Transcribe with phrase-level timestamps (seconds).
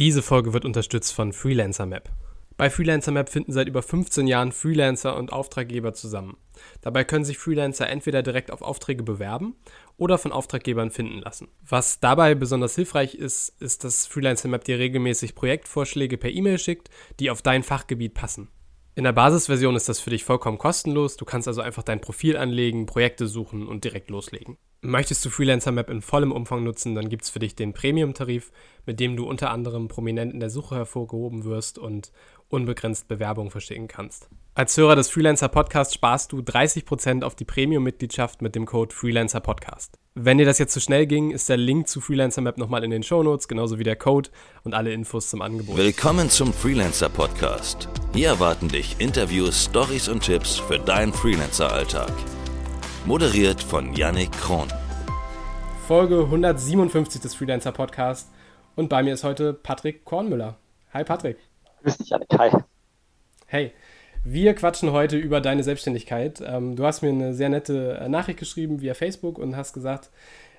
[0.00, 2.08] Diese Folge wird unterstützt von Freelancer Map.
[2.56, 6.38] Bei Freelancer Map finden seit über 15 Jahren Freelancer und Auftraggeber zusammen.
[6.80, 9.56] Dabei können sich Freelancer entweder direkt auf Aufträge bewerben
[9.98, 11.48] oder von Auftraggebern finden lassen.
[11.68, 16.88] Was dabei besonders hilfreich ist, ist, dass Freelancer Map dir regelmäßig Projektvorschläge per E-Mail schickt,
[17.18, 18.48] die auf dein Fachgebiet passen.
[18.94, 21.18] In der Basisversion ist das für dich vollkommen kostenlos.
[21.18, 24.56] Du kannst also einfach dein Profil anlegen, Projekte suchen und direkt loslegen.
[24.82, 28.50] Möchtest du Freelancer Map in vollem Umfang nutzen, dann gibt es für dich den Premium-Tarif,
[28.86, 32.12] mit dem du unter anderem prominent in der Suche hervorgehoben wirst und
[32.48, 34.30] unbegrenzt Bewerbungen verschicken kannst.
[34.54, 39.40] Als Hörer des Freelancer Podcasts sparst du 30% auf die Premium-Mitgliedschaft mit dem Code Freelancer
[39.40, 39.98] Podcast.
[40.14, 42.90] Wenn dir das jetzt zu schnell ging, ist der Link zu Freelancer Map nochmal in
[42.90, 44.30] den Shownotes, genauso wie der Code
[44.64, 45.76] und alle Infos zum Angebot.
[45.76, 47.86] Willkommen zum Freelancer Podcast.
[48.14, 52.12] Hier erwarten dich Interviews, Stories und Tipps für deinen Freelancer-Alltag.
[53.06, 54.68] Moderiert von Yannick Kron.
[55.88, 58.30] Folge 157 des Freelancer Podcast
[58.76, 60.58] und bei mir ist heute Patrick Kornmüller.
[60.92, 61.38] Hi Patrick.
[61.82, 62.28] Grüß dich, Janik.
[62.38, 62.50] Hi.
[63.46, 63.72] Hey,
[64.22, 66.42] wir quatschen heute über deine Selbstständigkeit.
[66.44, 70.10] Ähm, du hast mir eine sehr nette äh, Nachricht geschrieben via Facebook und hast gesagt,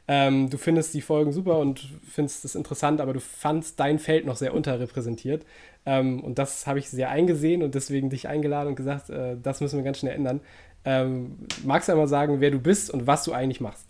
[0.08, 4.26] ähm, du findest die Folgen super und findest es interessant, aber du fandst dein Feld
[4.26, 5.46] noch sehr unterrepräsentiert.
[5.86, 9.62] Ähm, und das habe ich sehr eingesehen und deswegen dich eingeladen und gesagt, äh, das
[9.62, 10.42] müssen wir ganz schnell ändern.
[10.84, 13.88] Ähm, magst du einmal sagen, wer du bist und was du eigentlich machst?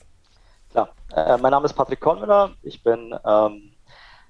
[0.71, 2.51] Klar, äh, mein Name ist Patrick Kornmüller.
[2.63, 3.71] Ich bin ähm,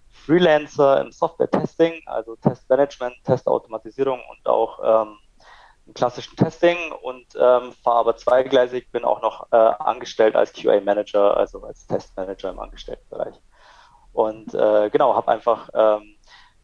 [0.09, 5.17] Freelancer im Software-Testing, also Testmanagement, Testautomatisierung und auch ähm,
[5.93, 11.63] klassischen Testing und ähm, fahre aber zweigleisig, bin auch noch äh, angestellt als QA-Manager, also
[11.63, 13.35] als Testmanager im Angestelltenbereich.
[14.13, 16.15] Und äh, genau, habe einfach ähm,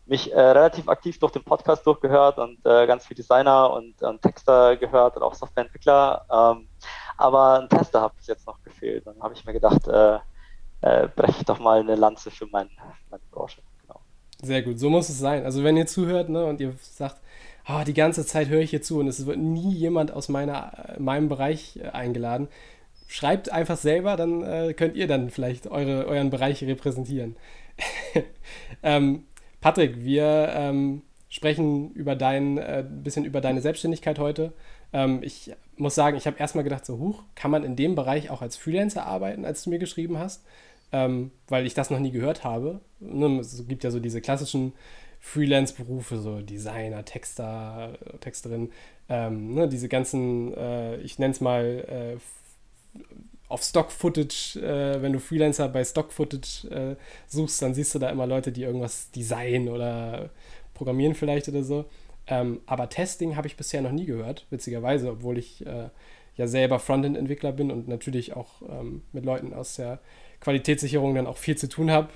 [0.05, 4.21] mich äh, relativ aktiv durch den Podcast durchgehört und äh, ganz viele Designer und, und,
[4.21, 6.25] Texter gehört und auch Softwareentwickler.
[6.31, 6.69] Ähm,
[7.17, 9.05] aber ein Tester hat bis jetzt noch gefehlt.
[9.05, 10.19] Dann habe ich mir gedacht, äh,
[10.81, 12.69] äh, breche ich doch mal eine Lanze für mein,
[13.09, 13.61] meine Branche.
[13.81, 13.99] Genau.
[14.41, 15.43] Sehr gut, so muss es sein.
[15.43, 17.17] Also wenn ihr zuhört ne, und ihr sagt,
[17.69, 20.95] oh, die ganze Zeit höre ich hier zu und es wird nie jemand aus meiner,
[20.99, 22.47] meinem Bereich äh, eingeladen,
[23.07, 27.35] schreibt einfach selber, dann äh, könnt ihr dann vielleicht eure, euren Bereich repräsentieren.
[28.83, 29.23] ähm,
[29.61, 34.53] Patrick, wir ähm, sprechen über dein, äh, bisschen über deine Selbstständigkeit heute.
[34.93, 38.29] Ähm, ich muss sagen, ich habe erstmal gedacht, so, huch, kann man in dem Bereich
[38.29, 40.43] auch als Freelancer arbeiten, als du mir geschrieben hast?
[40.91, 42.81] ähm, weil ich das noch nie gehört habe.
[42.99, 44.73] Ne, es gibt ja so diese klassischen
[45.19, 48.71] Freelance-Berufe, so Designer, Texter, Texterin,
[49.09, 53.01] ähm, ne, diese ganzen, äh, ich nenne es mal äh,
[53.49, 56.95] auf Stock-Footage, äh, wenn du Freelancer bei Stock-Footage äh,
[57.27, 60.29] suchst, dann siehst du da immer Leute, die irgendwas designen oder
[60.73, 61.85] programmieren vielleicht oder so.
[62.27, 65.89] Ähm, aber Testing habe ich bisher noch nie gehört, witzigerweise, obwohl ich äh,
[66.35, 69.99] ja selber Frontend-Entwickler bin und natürlich auch ähm, mit Leuten aus der
[70.41, 72.09] Qualitätssicherung dann auch viel zu tun habe.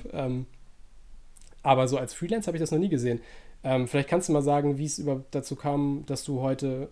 [1.63, 3.21] Aber so als Freelance habe ich das noch nie gesehen.
[3.63, 6.89] Ähm, vielleicht kannst du mal sagen, wie es dazu kam, dass du heute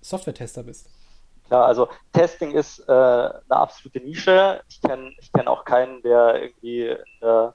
[0.00, 0.88] Software-Tester bist.
[1.50, 4.62] Ja, also Testing ist äh, eine absolute Nische.
[4.68, 7.54] Ich kenne ich kenn auch keinen, der irgendwie in der,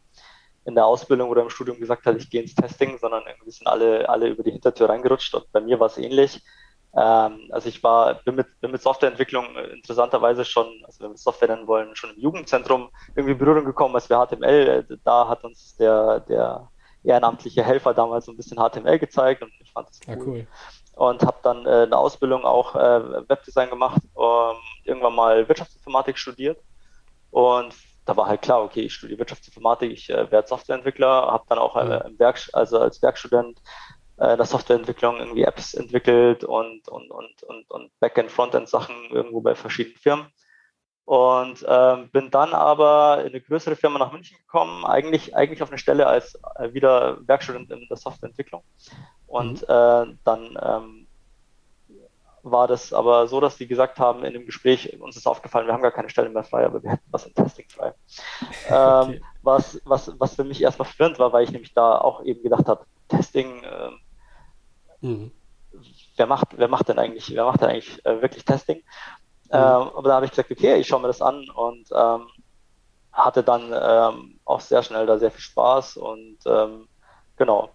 [0.66, 3.68] in der, Ausbildung oder im Studium gesagt hat, ich gehe ins Testing, sondern irgendwie sind
[3.68, 6.42] alle, alle über die Hintertür reingerutscht und bei mir war es ähnlich.
[6.96, 11.18] Ähm, also ich war, bin mit, bin mit Softwareentwicklung äh, interessanterweise schon, also wenn wir
[11.18, 15.28] Software nennen wollen, schon im Jugendzentrum irgendwie in Berührung gekommen, als wir HTML, äh, da
[15.28, 16.70] hat uns der, der
[17.04, 20.14] ehrenamtliche Helfer damals so ein bisschen HTML gezeigt und ich fand das cool.
[20.16, 20.48] Ja, cool.
[20.96, 26.60] Und habe dann äh, eine Ausbildung auch äh, Webdesign gemacht, ähm, irgendwann mal Wirtschaftsinformatik studiert
[27.32, 27.74] und
[28.06, 31.78] da war halt klar, okay, ich studiere Wirtschaftsinformatik, ich äh, werde Softwareentwickler, habe dann auch
[31.78, 33.62] äh, im Werk, also als Werkstudent
[34.22, 39.42] äh, der Softwareentwicklung irgendwie Apps entwickelt und, und, und, und, und Backend, Frontend Sachen irgendwo
[39.42, 40.28] bei verschiedenen Firmen.
[41.06, 45.70] Und ähm, bin dann aber in eine größere Firma nach München gekommen, eigentlich, eigentlich auf
[45.70, 48.64] eine Stelle als äh, wieder Werkstudent in der Softwareentwicklung.
[49.26, 49.68] Und mhm.
[49.68, 51.08] äh, dann ähm,
[52.44, 55.74] war das aber so, dass die gesagt haben in dem Gespräch, uns ist aufgefallen, wir
[55.74, 57.94] haben gar keine Stelle mehr frei, aber wir hätten was im Testing frei.
[58.70, 59.22] Ähm, okay.
[59.42, 62.68] was, was, was für mich erstmal verwirrend war, weil ich nämlich da auch eben gedacht
[62.68, 63.90] habe, Testing, äh,
[65.02, 65.32] Mhm.
[66.18, 68.78] Wer macht, wer macht denn eigentlich, wer macht denn eigentlich äh, wirklich Testing?
[68.78, 68.84] Mhm.
[69.52, 69.60] Ähm,
[69.96, 72.28] aber da habe ich gesagt, okay, ich schaue mir das an und ähm,
[73.12, 76.88] hatte dann ähm, auch sehr schnell da sehr viel Spaß und ähm,
[77.38, 77.74] genau.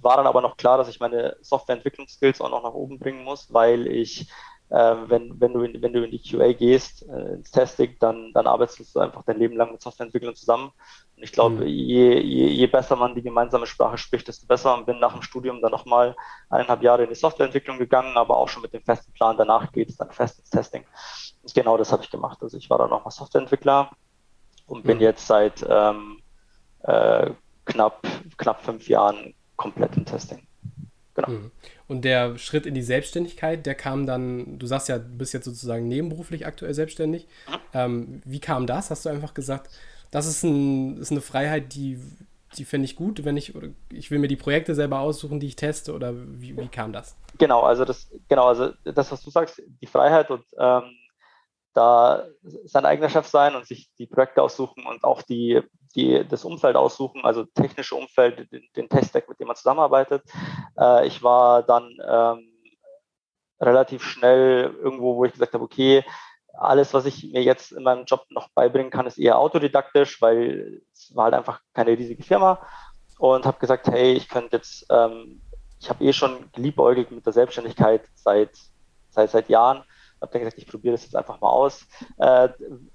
[0.00, 3.52] War dann aber noch klar, dass ich meine Softwareentwicklungsskills auch noch nach oben bringen muss,
[3.52, 4.30] weil ich
[4.70, 8.46] wenn, wenn, du in, wenn du in die QA gehst, äh, ins Testing, dann, dann
[8.46, 10.70] arbeitest du einfach dein Leben lang mit Softwareentwicklern zusammen.
[11.16, 11.66] Und ich glaube, mhm.
[11.66, 14.76] je, je, je besser man die gemeinsame Sprache spricht, desto besser.
[14.76, 16.14] Und bin nach dem Studium dann nochmal
[16.50, 19.88] eineinhalb Jahre in die Softwareentwicklung gegangen, aber auch schon mit dem festen Plan, danach geht
[19.88, 20.84] es dann fest ins Testing.
[21.42, 22.38] Und genau das habe ich gemacht.
[22.40, 23.90] Also ich war dann nochmal Softwareentwickler
[24.66, 25.02] und bin mhm.
[25.02, 26.20] jetzt seit ähm,
[26.84, 27.32] äh,
[27.64, 28.06] knapp,
[28.36, 30.46] knapp fünf Jahren komplett im Testing.
[31.26, 31.38] Genau.
[31.38, 31.50] Mhm.
[31.88, 35.44] Und der Schritt in die Selbstständigkeit, der kam dann, du sagst ja, du bist jetzt
[35.44, 37.26] sozusagen nebenberuflich aktuell selbstständig.
[37.48, 37.54] Mhm.
[37.74, 38.90] Ähm, wie kam das?
[38.90, 39.70] Hast du einfach gesagt,
[40.10, 42.00] das ist, ein, ist eine Freiheit, die,
[42.56, 43.54] die finde ich gut, wenn ich,
[43.92, 47.16] ich will mir die Projekte selber aussuchen, die ich teste, oder wie, wie kam das?
[47.38, 50.82] Genau, also das, genau, also das, was du sagst, die Freiheit und ähm,
[51.74, 52.26] da
[52.64, 55.60] sein eigener Chef sein und sich die Projekte aussuchen und auch die,
[55.94, 60.22] die, das Umfeld aussuchen, also technische Umfeld, den, den Tech-Stack, mit dem man zusammenarbeitet.
[60.78, 62.50] Äh, ich war dann ähm,
[63.60, 66.04] relativ schnell irgendwo, wo ich gesagt habe, okay,
[66.54, 70.82] alles, was ich mir jetzt in meinem Job noch beibringen kann, ist eher autodidaktisch, weil
[70.92, 72.60] es war halt einfach keine riesige Firma
[73.18, 75.42] und habe gesagt, hey, ich könnte jetzt, ähm,
[75.80, 78.50] ich habe eh schon geliebäugelt mit der Selbstständigkeit seit,
[79.10, 79.84] seit, seit Jahren
[80.20, 81.86] habe dann gesagt, ich probiere das jetzt einfach mal aus.
[82.18, 82.48] Äh,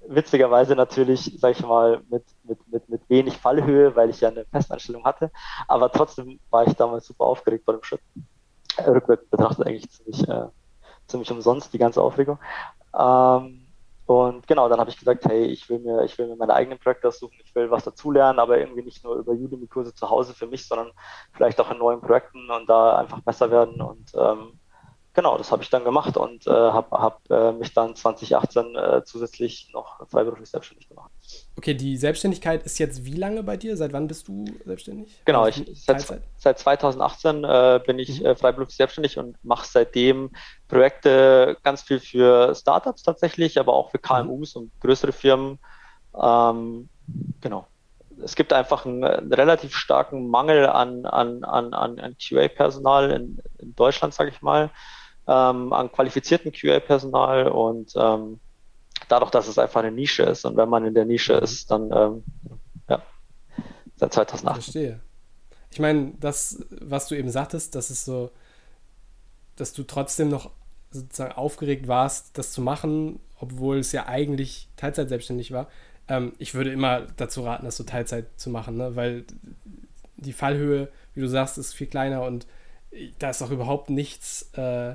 [0.06, 4.44] witzigerweise natürlich, sage ich mal, mit, mit, mit, mit wenig Fallhöhe, weil ich ja eine
[4.46, 5.30] Festanstellung hatte.
[5.68, 8.00] Aber trotzdem war ich damals super aufgeregt vor dem Schritt.
[8.76, 10.46] Äh, rückwärts betrachtet eigentlich ziemlich, äh,
[11.06, 12.38] ziemlich umsonst, die ganze Aufregung.
[12.96, 13.66] Ähm,
[14.06, 16.78] und genau, dann habe ich gesagt, hey, ich will mir, ich will mir meine eigenen
[16.78, 20.46] Projekte aussuchen, ich will was dazulernen, aber irgendwie nicht nur über Udemy-Kurse zu Hause für
[20.46, 20.92] mich, sondern
[21.32, 23.80] vielleicht auch in neuen Projekten und da einfach besser werden.
[23.80, 24.60] Und ähm,
[25.16, 29.02] genau, das habe ich dann gemacht und äh, habe hab, äh, mich dann 2018 äh,
[29.04, 31.10] zusätzlich noch freiberuflich selbstständig gemacht.
[31.56, 33.76] Okay, die Selbstständigkeit ist jetzt wie lange bei dir?
[33.76, 35.22] Seit wann bist du selbstständig?
[35.24, 38.26] Genau, also ich, seit, seit 2018 äh, bin ich mhm.
[38.26, 40.30] Äh, freiberuflich selbstständig und mache seitdem
[40.68, 44.62] Projekte ganz viel für Startups tatsächlich, aber auch für KMUs mhm.
[44.62, 45.58] und größere Firmen.
[46.14, 46.88] Ähm,
[47.40, 47.66] genau
[48.24, 53.74] es gibt einfach einen, einen, relativ starken Mangel an, an, an, an QA-Personal in, in
[53.74, 54.70] Deutschland, sage ich mal
[55.26, 58.40] ähm, an qualifizierten QA-Personal und ähm,
[59.08, 61.42] dadurch, dass es einfach eine Nische ist und wenn man in der Nische mhm.
[61.42, 62.24] ist, dann ähm,
[62.88, 63.02] ja,
[63.96, 64.62] seit 2008.
[64.62, 65.00] Verstehe.
[65.70, 68.30] Ich meine, das, was du eben sagtest, das ist so,
[69.56, 70.50] dass du trotzdem noch
[70.90, 75.68] sozusagen aufgeregt warst, das zu machen, obwohl es ja eigentlich Teilzeit selbstständig war.
[76.08, 78.96] Ähm, ich würde immer dazu raten, das so Teilzeit zu machen, ne?
[78.96, 79.24] weil
[80.16, 82.46] die Fallhöhe, wie du sagst, ist viel kleiner und
[83.18, 84.94] da ist auch überhaupt nichts äh,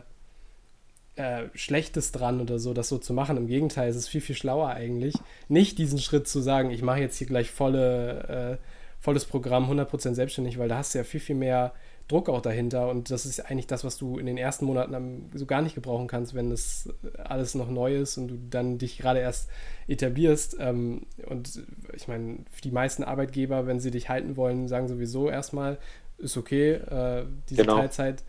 [1.16, 3.38] äh, Schlechtes dran oder so, das so zu machen.
[3.38, 5.16] Im Gegenteil, es ist viel, viel schlauer eigentlich,
[5.50, 8.66] nicht diesen Schritt zu sagen, ich mache jetzt hier gleich volle, äh,
[9.00, 11.74] volles Programm, 100% selbstständig, weil da hast du ja viel, viel mehr
[12.08, 15.46] Druck auch dahinter und das ist eigentlich das, was du in den ersten Monaten so
[15.46, 16.90] gar nicht gebrauchen kannst, wenn das
[17.24, 19.50] alles noch neu ist und du dann dich gerade erst
[19.88, 20.58] etablierst.
[20.60, 21.62] Ähm, und
[21.94, 25.78] ich meine, die meisten Arbeitgeber, wenn sie dich halten wollen, sagen sowieso erstmal,
[26.18, 27.78] ist okay, äh, diese genau.
[27.78, 28.24] Teilzeit.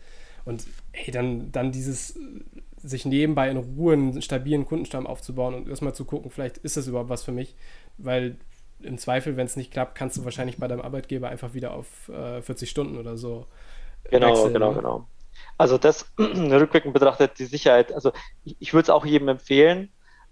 [0.45, 2.17] Und hey, dann, dann dieses
[2.83, 6.87] sich nebenbei in Ruhe einen stabilen Kundenstamm aufzubauen und erstmal zu gucken, vielleicht ist das
[6.87, 7.55] überhaupt was für mich,
[7.97, 8.37] weil
[8.81, 12.09] im Zweifel, wenn es nicht klappt, kannst du wahrscheinlich bei deinem Arbeitgeber einfach wieder auf
[12.09, 13.45] äh, 40 Stunden oder so.
[14.09, 14.77] Genau, wechseln, genau, ne?
[14.77, 15.07] genau.
[15.57, 18.11] Also das rückwirkend betrachtet die Sicherheit, also
[18.43, 19.89] ich, ich würde es auch jedem empfehlen.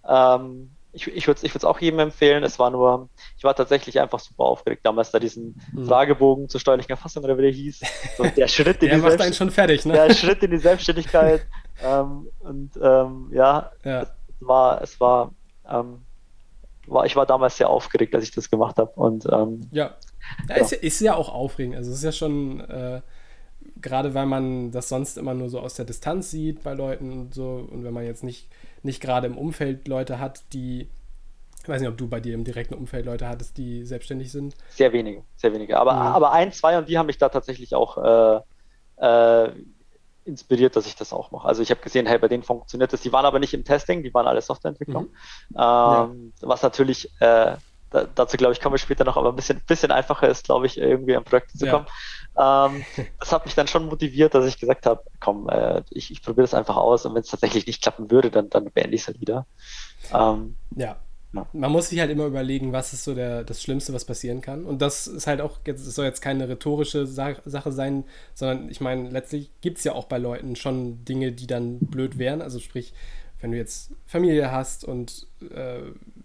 [0.07, 2.44] Ähm, ich, ich würde es ich auch jedem empfehlen.
[2.44, 5.86] Es war nur, ich war tatsächlich einfach super aufgeregt, damals da diesen mhm.
[5.86, 7.81] Fragebogen zur steuerlichen Erfassung oder wie der hieß.
[8.18, 9.94] So der Schritt in der die macht einen schon fertig, ne?
[9.94, 11.45] Der Schritt in die Selbstständigkeit.
[11.83, 15.33] ähm, und ähm, ja, ja, es war, es war,
[15.69, 16.01] ähm,
[16.88, 18.92] war, ich war damals sehr aufgeregt, als ich das gemacht habe.
[18.95, 19.95] Und ähm, ja,
[20.50, 20.56] ja, ja.
[20.56, 21.75] Ist, ist, ja auch aufregend.
[21.75, 23.01] Also es ist ja schon äh,
[23.80, 27.34] gerade weil man das sonst immer nur so aus der Distanz sieht bei Leuten und
[27.34, 28.50] so und wenn man jetzt nicht
[28.84, 30.89] nicht gerade im Umfeld Leute hat, die,
[31.62, 34.55] ich weiß nicht, ob du bei dir im direkten Umfeld Leute hattest, die selbstständig sind.
[34.70, 35.79] Sehr wenige, sehr wenige.
[35.79, 36.00] Aber, mhm.
[36.00, 38.41] aber ein, zwei und die haben mich da tatsächlich auch äh,
[39.05, 39.51] äh,
[40.25, 41.48] inspiriert, dass ich das auch mache.
[41.48, 43.01] Also ich habe gesehen, hey, bei denen funktioniert das.
[43.01, 45.06] Die waren aber nicht im Testing, die waren alle Softwareentwicklung.
[45.06, 45.56] Mhm.
[45.56, 46.04] Ähm, ja.
[46.42, 47.56] Was natürlich, äh,
[47.90, 50.66] da, dazu glaube ich, kommen wir später noch, aber ein bisschen, bisschen einfacher ist, glaube
[50.66, 51.72] ich, irgendwie an Projekte zu ja.
[51.72, 51.88] kommen.
[52.38, 52.86] Ähm,
[53.20, 56.44] das hat mich dann schon motiviert, dass ich gesagt habe, komm, äh, ich, ich probiere
[56.44, 59.08] das einfach aus und wenn es tatsächlich nicht klappen würde, dann, dann beende ich es
[59.08, 59.46] halt wieder.
[60.13, 60.98] Ähm, ja.
[61.31, 64.65] Man muss sich halt immer überlegen, was ist so der, das Schlimmste, was passieren kann.
[64.65, 68.69] Und das ist halt auch, jetzt, es soll jetzt keine rhetorische Sa Sache sein, sondern
[68.69, 72.41] ich meine, letztlich gibt es ja auch bei Leuten schon Dinge, die dann blöd wären.
[72.41, 72.93] Also sprich,
[73.39, 75.81] wenn du jetzt Familie hast und äh,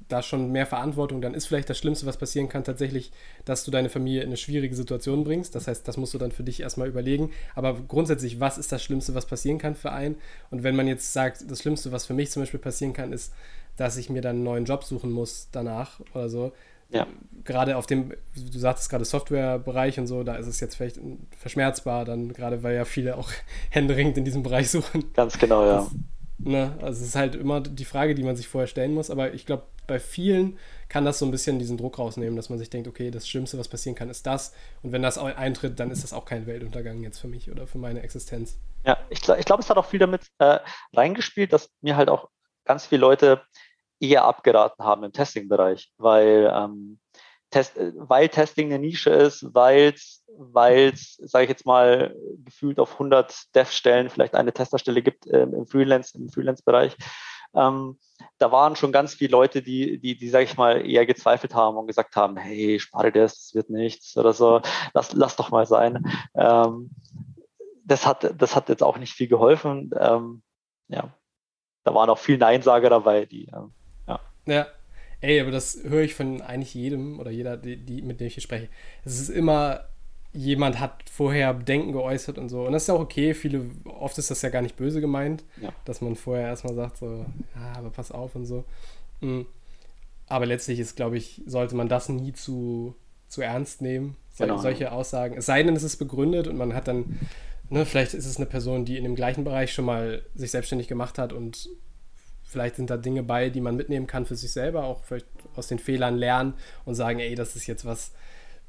[0.09, 3.11] da schon mehr Verantwortung, dann ist vielleicht das Schlimmste, was passieren kann, tatsächlich,
[3.45, 5.55] dass du deine Familie in eine schwierige Situation bringst.
[5.55, 7.31] Das heißt, das musst du dann für dich erstmal überlegen.
[7.55, 10.17] Aber grundsätzlich, was ist das Schlimmste, was passieren kann für einen?
[10.51, 13.33] Und wenn man jetzt sagt, das Schlimmste, was für mich zum Beispiel passieren kann, ist,
[13.77, 16.53] dass ich mir dann einen neuen Job suchen muss danach oder so.
[16.89, 17.07] Ja.
[17.45, 21.01] Gerade auf dem, du sagtest gerade Softwarebereich und so, da ist es jetzt vielleicht
[21.37, 23.31] verschmerzbar, dann gerade weil ja viele auch
[23.71, 25.13] händeringend in diesem Bereich suchen.
[25.15, 25.79] Ganz genau, ja.
[25.79, 25.91] Das,
[26.39, 26.77] Ne?
[26.83, 29.11] Also es ist halt immer die Frage, die man sich vorher stellen muss.
[29.11, 32.59] Aber ich glaube, bei vielen kann das so ein bisschen diesen Druck rausnehmen, dass man
[32.59, 34.53] sich denkt, okay, das Schlimmste, was passieren kann, ist das.
[34.83, 37.79] Und wenn das eintritt, dann ist das auch kein Weltuntergang jetzt für mich oder für
[37.79, 38.59] meine Existenz.
[38.85, 40.59] Ja, ich, ich glaube, es hat auch viel damit äh,
[40.95, 42.29] reingespielt, dass mir halt auch
[42.65, 43.43] ganz viele Leute
[44.01, 46.99] eher abgeraten haben im Testing-Bereich, weil, ähm,
[47.51, 49.95] Test, äh, weil Testing eine Nische ist, weil
[50.93, 55.67] es, sage ich jetzt mal, gefühlt auf 100 Dev-Stellen vielleicht eine Testerstelle gibt äh, im
[55.67, 56.97] Freelance, im Freelance-Bereich.
[57.55, 57.99] Ähm,
[58.39, 61.77] da waren schon ganz viele Leute, die, die, die, sage ich mal, eher gezweifelt haben
[61.77, 64.61] und gesagt haben, hey, spare das, das wird nichts oder so,
[64.93, 66.05] lass, lass doch mal sein.
[66.35, 66.91] Ähm,
[67.85, 69.91] das hat, das hat jetzt auch nicht viel geholfen.
[69.99, 70.43] Ähm,
[70.89, 71.15] ja,
[71.85, 73.73] da waren auch viele Neinsager dabei, die, ähm,
[74.47, 74.67] ja.
[75.21, 78.35] Ey, aber das höre ich von eigentlich jedem oder jeder, die, die, mit dem ich
[78.35, 78.69] hier spreche.
[79.05, 79.85] Es ist immer,
[80.33, 82.67] jemand hat vorher Bedenken geäußert und so.
[82.67, 83.33] Und das ist ja auch okay.
[83.33, 85.71] Viele, oft ist das ja gar nicht böse gemeint, ja.
[85.85, 87.25] dass man vorher erstmal sagt, so,
[87.55, 88.65] ja, aber pass auf und so.
[89.21, 89.47] Mhm.
[90.27, 92.95] Aber letztlich ist, glaube ich, sollte man das nie zu,
[93.29, 94.59] zu ernst nehmen, genau.
[94.59, 95.37] solche Aussagen.
[95.39, 97.19] Es sei denn, es ist begründet und man hat dann
[97.71, 100.89] ne, vielleicht ist es eine Person, die in dem gleichen Bereich schon mal sich selbstständig
[100.89, 101.69] gemacht hat und
[102.47, 105.27] vielleicht sind da Dinge bei, die man mitnehmen kann für sich selber, auch vielleicht
[105.57, 108.13] aus den Fehlern lernen und sagen, ey, das ist jetzt was,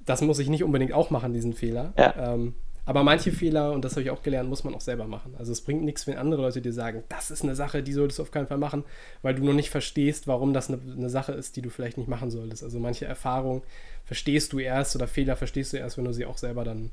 [0.06, 1.94] das muss ich nicht unbedingt auch machen, diesen Fehler.
[1.98, 2.34] Ja.
[2.34, 2.56] Ähm,
[2.88, 5.36] aber manche Fehler, und das habe ich auch gelernt, muss man auch selber machen.
[5.38, 8.18] Also es bringt nichts, wenn andere Leute dir sagen, das ist eine Sache, die solltest
[8.18, 8.86] du auf keinen Fall machen,
[9.22, 12.08] weil du noch nicht verstehst, warum das eine, eine Sache ist, die du vielleicht nicht
[12.08, 12.64] machen solltest.
[12.64, 13.62] Also manche Erfahrungen
[14.06, 16.92] verstehst du erst oder Fehler verstehst du erst, wenn du sie auch selber dann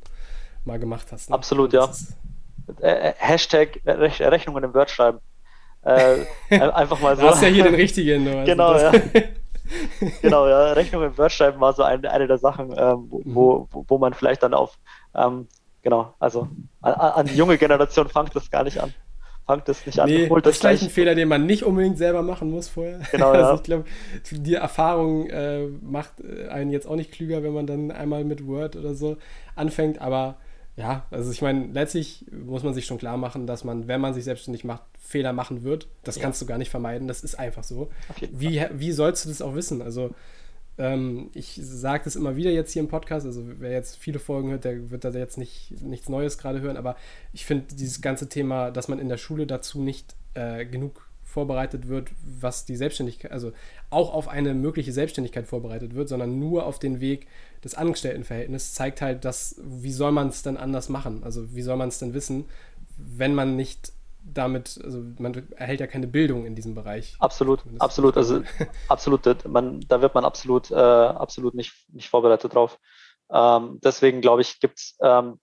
[0.64, 1.30] mal gemacht hast.
[1.30, 1.36] Ne?
[1.36, 1.88] Absolut, ja.
[2.80, 5.20] Äh, äh, Hashtag Rech Rechnungen im Word schreiben.
[5.84, 7.22] Äh, einfach mal so.
[7.22, 8.26] Du hast ja hier den richtigen.
[8.26, 8.92] Also genau, ja.
[10.22, 10.72] genau, ja.
[10.72, 14.14] Rechnungen im Word schreiben war so eine, eine der Sachen, ähm, wo, wo, wo man
[14.14, 14.78] vielleicht dann auf,
[15.14, 15.46] ähm,
[15.82, 16.48] genau, also
[16.80, 18.94] an, an, die junge Generation fangt das gar nicht an.
[19.46, 20.08] Fangt das nicht an.
[20.08, 23.00] Nee, Holt das, ist gleich ein Fehler, den man nicht unbedingt selber machen muss vorher.
[23.12, 23.54] Genau, also ja.
[23.56, 23.84] ich glaube,
[24.30, 28.46] die Erfahrung äh, macht äh, einen jetzt auch nicht klüger, wenn man dann einmal mit
[28.46, 29.18] Word oder so
[29.54, 30.36] anfängt, aber
[30.76, 34.12] ja, also ich meine, letztlich muss man sich schon klar machen, dass man, wenn man
[34.12, 35.86] sich selbstständig macht, Fehler machen wird.
[36.02, 36.22] Das ja.
[36.22, 37.90] kannst du gar nicht vermeiden, das ist einfach so.
[38.32, 39.82] Wie, wie sollst du das auch wissen?
[39.82, 40.14] Also
[40.76, 44.50] ähm, ich sage das immer wieder jetzt hier im Podcast, also wer jetzt viele Folgen
[44.50, 46.96] hört, der wird da jetzt nicht, nichts Neues gerade hören, aber
[47.32, 51.88] ich finde dieses ganze Thema, dass man in der Schule dazu nicht äh, genug vorbereitet
[51.88, 53.52] wird, was die Selbstständigkeit, also
[53.90, 57.26] auch auf eine mögliche Selbstständigkeit vorbereitet wird, sondern nur auf den Weg
[57.64, 61.24] des Angestelltenverhältnisses, zeigt halt, dass, wie soll man es denn anders machen?
[61.24, 62.44] Also wie soll man es denn wissen,
[62.96, 67.16] wenn man nicht damit, also man erhält ja keine Bildung in diesem Bereich.
[67.18, 68.42] Absolut, absolut, also
[68.88, 72.78] absolut, man, da wird man absolut, äh, absolut nicht, nicht vorbereitet drauf.
[73.30, 75.40] Ähm, deswegen glaube ich, gibt es ähm,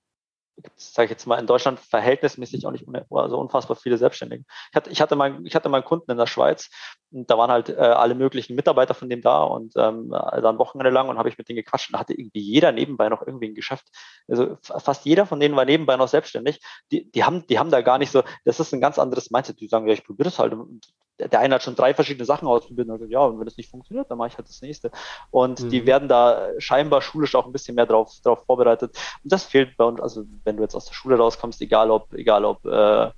[0.75, 4.43] sage ich jetzt mal, in Deutschland verhältnismäßig auch nicht also unfassbar viele Selbstständige.
[4.71, 6.69] Ich hatte, ich hatte, mal, ich hatte mal einen Kunden in der Schweiz
[7.11, 10.91] und da waren halt äh, alle möglichen Mitarbeiter von dem da und ähm, dann Wochenende
[10.91, 13.49] lang und habe ich mit denen gequatscht und da hatte irgendwie jeder nebenbei noch irgendwie
[13.49, 13.87] ein Geschäft.
[14.27, 16.59] Also fast jeder von denen war nebenbei noch selbstständig.
[16.91, 19.59] Die, die, haben, die haben da gar nicht so, das ist ein ganz anderes Mindset.
[19.59, 20.53] Die sagen, ja, ich probiere das halt.
[20.53, 20.87] Und
[21.29, 23.69] der eine hat schon drei verschiedene Sachen ausprobiert und gesagt, ja, und wenn das nicht
[23.69, 24.91] funktioniert, dann mache ich halt das nächste.
[25.29, 25.69] Und mhm.
[25.69, 28.97] die werden da scheinbar schulisch auch ein bisschen mehr drauf, drauf vorbereitet.
[29.23, 32.13] Und das fehlt bei uns, also wenn du jetzt aus der Schule rauskommst, egal ob,
[32.13, 33.11] egal ob, äh,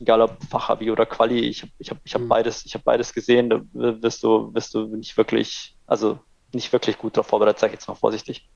[0.00, 2.28] egal ob Fachabi oder Quali, ich habe ich hab, ich hab mhm.
[2.28, 6.18] beides, ich habe beides gesehen, da wirst du, wirst du nicht wirklich, also
[6.52, 8.48] nicht wirklich gut darauf vorbereitet, sag ich jetzt mal vorsichtig.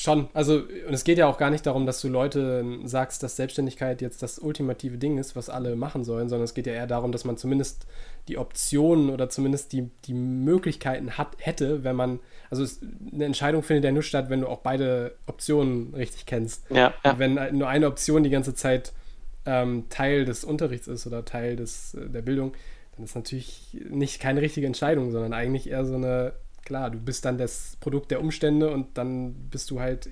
[0.00, 3.36] Schon, also und es geht ja auch gar nicht darum, dass du Leute sagst, dass
[3.36, 6.86] Selbstständigkeit jetzt das ultimative Ding ist, was alle machen sollen, sondern es geht ja eher
[6.86, 7.86] darum, dass man zumindest
[8.26, 12.80] die Optionen oder zumindest die, die Möglichkeiten hat, hätte, wenn man, also es,
[13.12, 16.64] eine Entscheidung findet ja nur statt, wenn du auch beide Optionen richtig kennst.
[16.70, 17.18] Ja, ja.
[17.18, 18.94] Wenn nur eine Option die ganze Zeit
[19.44, 22.54] ähm, Teil des Unterrichts ist oder Teil des, äh, der Bildung,
[22.96, 26.32] dann ist natürlich nicht keine richtige Entscheidung, sondern eigentlich eher so eine
[26.64, 30.10] klar, du bist dann das Produkt der Umstände und dann bist du halt.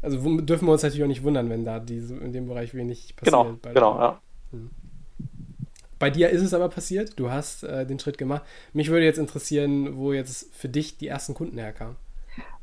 [0.00, 3.16] Also dürfen wir uns natürlich auch nicht wundern, wenn da diese, in dem Bereich wenig
[3.16, 3.34] passiert.
[3.34, 4.20] Genau, genau, ja.
[4.52, 4.70] Hm.
[5.98, 8.42] Bei dir ist es aber passiert, du hast äh, den Schritt gemacht.
[8.72, 11.96] Mich würde jetzt interessieren, wo jetzt für dich die ersten Kunden herkamen.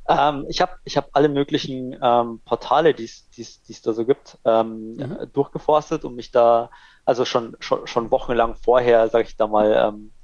[0.07, 4.95] Ähm, ich habe ich hab alle möglichen ähm, Portale, die es da so gibt, ähm,
[4.95, 5.17] mhm.
[5.33, 6.69] durchgeforstet und mich da,
[7.05, 10.14] also schon, schon, schon wochenlang vorher, sage ich da mal, ähm, äh,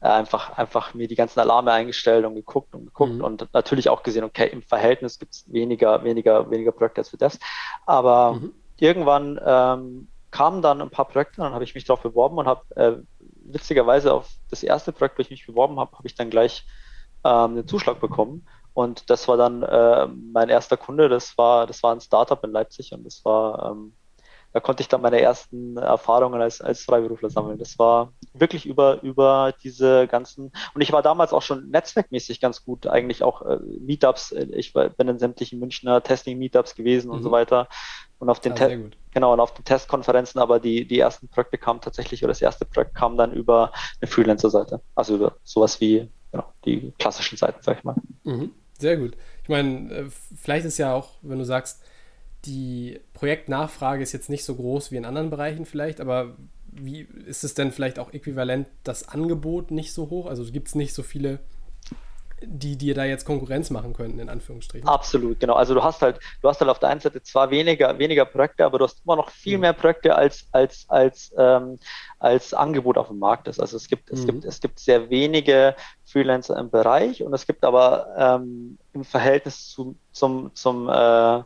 [0.00, 3.24] einfach, einfach mir die ganzen Alarme eingestellt und geguckt und geguckt mhm.
[3.24, 7.16] und natürlich auch gesehen, okay, im Verhältnis gibt es weniger, weniger, weniger Projekte als für
[7.16, 7.38] das.
[7.86, 8.52] Aber mhm.
[8.78, 12.62] irgendwann ähm, kamen dann ein paar Projekte, dann habe ich mich darauf beworben und habe
[12.76, 12.96] äh,
[13.52, 16.64] witzigerweise auf das erste Projekt, wo ich mich beworben habe, habe ich dann gleich
[17.24, 18.46] ähm, einen Zuschlag bekommen.
[18.74, 22.52] Und das war dann äh, mein erster Kunde, das war, das war ein Startup in
[22.52, 23.94] Leipzig und das war, ähm,
[24.52, 27.58] da konnte ich dann meine ersten Erfahrungen als, als Freiberufler sammeln.
[27.58, 32.64] Das war wirklich über, über diese ganzen, und ich war damals auch schon netzwerkmäßig ganz
[32.64, 37.14] gut, eigentlich auch äh, Meetups, ich bin in sämtlichen Münchner Testing-Meetups gewesen mhm.
[37.14, 37.32] und so mhm.
[37.32, 37.68] weiter.
[38.18, 41.80] Und auf den ah, genau, und auf den Testkonferenzen, aber die, die ersten Projekte kamen
[41.80, 44.80] tatsächlich, oder das erste Projekt kam dann über eine Freelancer-Seite.
[44.96, 47.94] Also über sowas wie genau, die klassischen Seiten, sag ich mal.
[48.24, 48.52] Mhm.
[48.78, 49.16] Sehr gut.
[49.42, 50.04] Ich meine, äh,
[50.36, 51.82] vielleicht ist ja auch, wenn du sagst,
[52.44, 56.36] die Projektnachfrage ist jetzt nicht so groß wie in anderen Bereichen vielleicht, aber
[56.70, 60.26] wie ist es denn vielleicht auch äquivalent, das Angebot nicht so hoch?
[60.26, 61.40] Also gibt es nicht so viele
[62.40, 64.88] die dir da jetzt Konkurrenz machen könnten, in Anführungsstrichen.
[64.88, 65.54] Absolut, genau.
[65.54, 68.64] Also du hast halt, du hast halt auf der einen Seite zwar weniger, weniger Projekte,
[68.64, 69.62] aber du hast immer noch viel mhm.
[69.62, 71.78] mehr Projekte als, als, als, ähm,
[72.18, 73.58] als Angebot auf dem Markt ist.
[73.58, 74.18] Also es gibt, mhm.
[74.18, 79.04] es gibt, es gibt sehr wenige Freelancer im Bereich und es gibt aber ähm, im
[79.04, 81.42] Verhältnis zu, zum, zum, äh,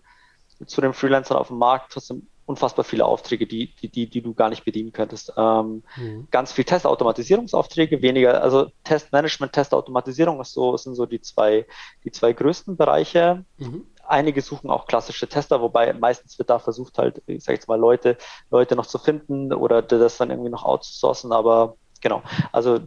[0.66, 4.34] zu den Freelancern auf dem Markt trotzdem unfassbar viele Aufträge, die, die, die, die du
[4.34, 5.32] gar nicht bedienen könntest.
[5.36, 6.28] Ähm, mhm.
[6.30, 11.66] Ganz viel Testautomatisierungsaufträge, weniger, also Testmanagement, Testautomatisierung ist so, sind so die zwei,
[12.04, 13.44] die zwei größten Bereiche.
[13.58, 13.86] Mhm.
[14.04, 17.78] Einige suchen auch klassische Tester, wobei meistens wird da versucht halt, ich sag jetzt mal,
[17.78, 18.18] Leute,
[18.50, 22.80] Leute noch zu finden oder das dann irgendwie noch outzusourcen, aber genau, also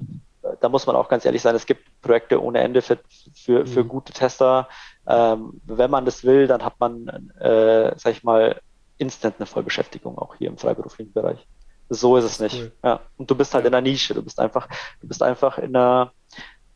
[0.59, 2.99] da muss man auch ganz ehrlich sein, es gibt Projekte ohne Ende für,
[3.33, 3.87] für, für mhm.
[3.87, 4.67] gute Tester.
[5.07, 7.07] Ähm, wenn man das will, dann hat man,
[7.39, 8.59] äh, sag ich mal,
[8.97, 11.45] instant eine Vollbeschäftigung auch hier im freiberuflichen Bereich.
[11.89, 12.59] So ist es nicht.
[12.59, 12.71] Cool.
[12.83, 13.01] Ja.
[13.17, 14.13] Und du bist halt in der Nische.
[14.13, 14.67] Du bist einfach,
[15.01, 16.11] du bist einfach in der,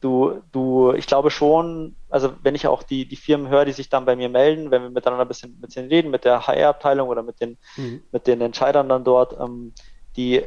[0.02, 3.90] du, du, ich glaube schon, also wenn ich auch die, die Firmen höre, die sich
[3.90, 7.10] dann bei mir melden, wenn wir miteinander ein bisschen, ein bisschen reden, mit der HR-Abteilung
[7.10, 8.04] oder mit den, mhm.
[8.12, 9.74] mit den Entscheidern dann dort, ähm,
[10.16, 10.44] die,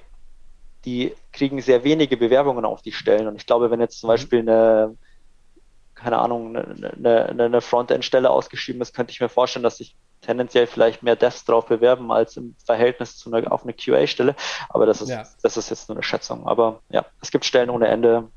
[0.85, 3.27] die kriegen sehr wenige Bewerbungen auf die Stellen.
[3.27, 4.13] Und ich glaube, wenn jetzt zum mhm.
[4.13, 4.97] Beispiel eine,
[6.03, 10.67] keine Ahnung, eine, eine, eine Frontend-Stelle ausgeschrieben ist, könnte ich mir vorstellen, dass sich tendenziell
[10.67, 14.35] vielleicht mehr Devs drauf bewerben als im Verhältnis zu einer, auf eine QA-Stelle.
[14.69, 15.25] Aber das ist, ja.
[15.43, 16.47] das ist jetzt nur eine Schätzung.
[16.47, 18.29] Aber ja, es gibt Stellen ohne Ende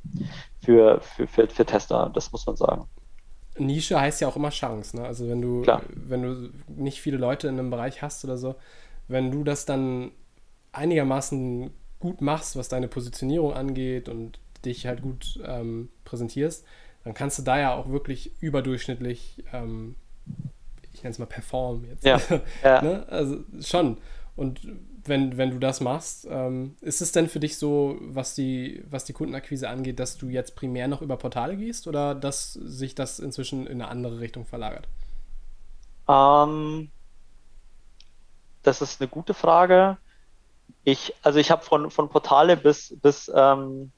[0.63, 2.87] für, für, für, für Tester, das muss man sagen.
[3.57, 5.05] Nische heißt ja auch immer Chance, ne?
[5.05, 5.81] Also wenn du, Klar.
[5.89, 8.55] wenn du nicht viele Leute in einem Bereich hast oder so,
[9.07, 10.11] wenn du das dann
[10.73, 16.65] einigermaßen gut machst, was deine Positionierung angeht und dich halt gut ähm, präsentierst,
[17.05, 19.95] dann kannst du da ja auch wirklich überdurchschnittlich ähm,
[20.95, 22.05] ich nenne es mal performen jetzt.
[22.05, 22.19] Ja.
[22.63, 22.81] ja.
[22.81, 23.05] ne?
[23.09, 23.97] Also schon.
[24.35, 24.61] Und
[25.03, 29.05] wenn, wenn du das machst, ähm, ist es denn für dich so, was die, was
[29.05, 33.19] die Kundenakquise angeht, dass du jetzt primär noch über Portale gehst oder dass sich das
[33.19, 34.87] inzwischen in eine andere Richtung verlagert?
[36.07, 36.89] Ähm,
[38.63, 39.97] das ist eine gute Frage.
[40.83, 43.91] Ich, also ich habe von, von Portale bis, bis ähm,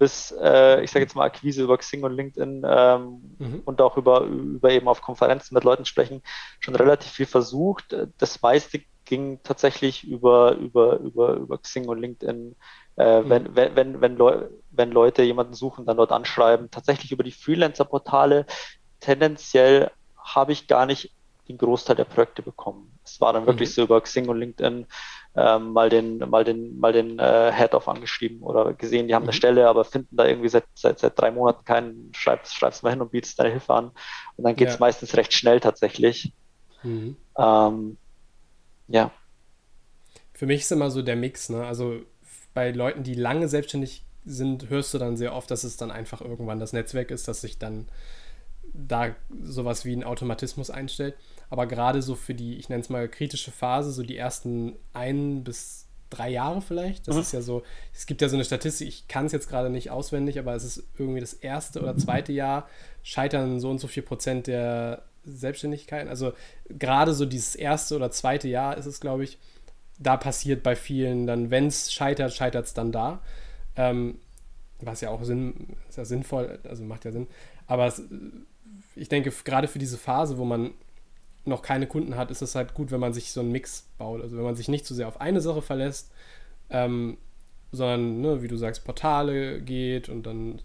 [0.00, 3.62] bis, äh, ich sage jetzt mal, Akquise über Xing und LinkedIn ähm, mhm.
[3.66, 6.22] und auch über, über eben auf Konferenzen mit Leuten sprechen,
[6.58, 7.94] schon relativ viel versucht.
[8.16, 12.56] Das meiste ging tatsächlich über, über, über, über Xing und LinkedIn.
[12.96, 13.28] Äh, mhm.
[13.28, 16.70] wenn, wenn, wenn, wenn, Leu wenn Leute jemanden suchen, dann dort anschreiben.
[16.70, 18.46] Tatsächlich über die Freelancer-Portale.
[19.00, 21.12] Tendenziell habe ich gar nicht
[21.46, 22.98] den Großteil der Projekte bekommen.
[23.04, 23.72] Es war dann wirklich mhm.
[23.74, 24.86] so über Xing und LinkedIn
[25.36, 29.28] ähm, mal den, mal den, mal den äh, Head-Off angeschrieben oder gesehen, die haben mhm.
[29.28, 32.90] eine Stelle, aber finden da irgendwie seit, seit, seit drei Monaten keinen, schreibst, schreibst mal
[32.90, 33.92] hin und bietest deine Hilfe an.
[34.36, 34.80] Und dann geht es ja.
[34.80, 36.32] meistens recht schnell tatsächlich.
[36.82, 37.16] Mhm.
[37.38, 37.96] Ähm,
[38.88, 39.12] ja.
[40.32, 41.64] Für mich ist immer so der Mix, ne?
[41.64, 42.00] Also
[42.54, 46.20] bei Leuten, die lange selbstständig sind, hörst du dann sehr oft, dass es dann einfach
[46.20, 47.88] irgendwann das Netzwerk ist, dass sich dann
[48.72, 51.14] da sowas wie ein Automatismus einstellt.
[51.50, 55.44] Aber gerade so für die, ich nenne es mal kritische Phase, so die ersten ein
[55.44, 57.08] bis drei Jahre vielleicht.
[57.08, 57.22] Das mhm.
[57.22, 59.90] ist ja so, es gibt ja so eine Statistik, ich kann es jetzt gerade nicht
[59.90, 62.68] auswendig, aber es ist irgendwie das erste oder zweite Jahr
[63.02, 66.08] scheitern so und so viel Prozent der Selbstständigkeit.
[66.08, 66.32] Also
[66.68, 69.38] gerade so dieses erste oder zweite Jahr ist es, glaube ich,
[69.98, 73.20] da passiert bei vielen dann, wenn es scheitert, scheitert es dann da.
[73.76, 74.18] Ähm,
[74.80, 77.26] was ja auch Sinn, ist ja sinnvoll, also macht ja Sinn.
[77.66, 78.02] Aber es,
[78.96, 80.72] ich denke, gerade für diese Phase, wo man
[81.44, 84.20] noch keine Kunden hat, ist es halt gut, wenn man sich so einen Mix baut.
[84.22, 86.12] Also wenn man sich nicht zu sehr auf eine Sache verlässt,
[86.68, 87.18] ähm,
[87.72, 90.60] sondern, ne, wie du sagst, Portale geht und dann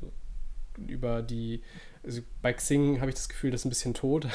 [0.77, 1.61] über die,
[2.03, 4.27] also bei Xing habe ich das Gefühl, das ist ein bisschen tot.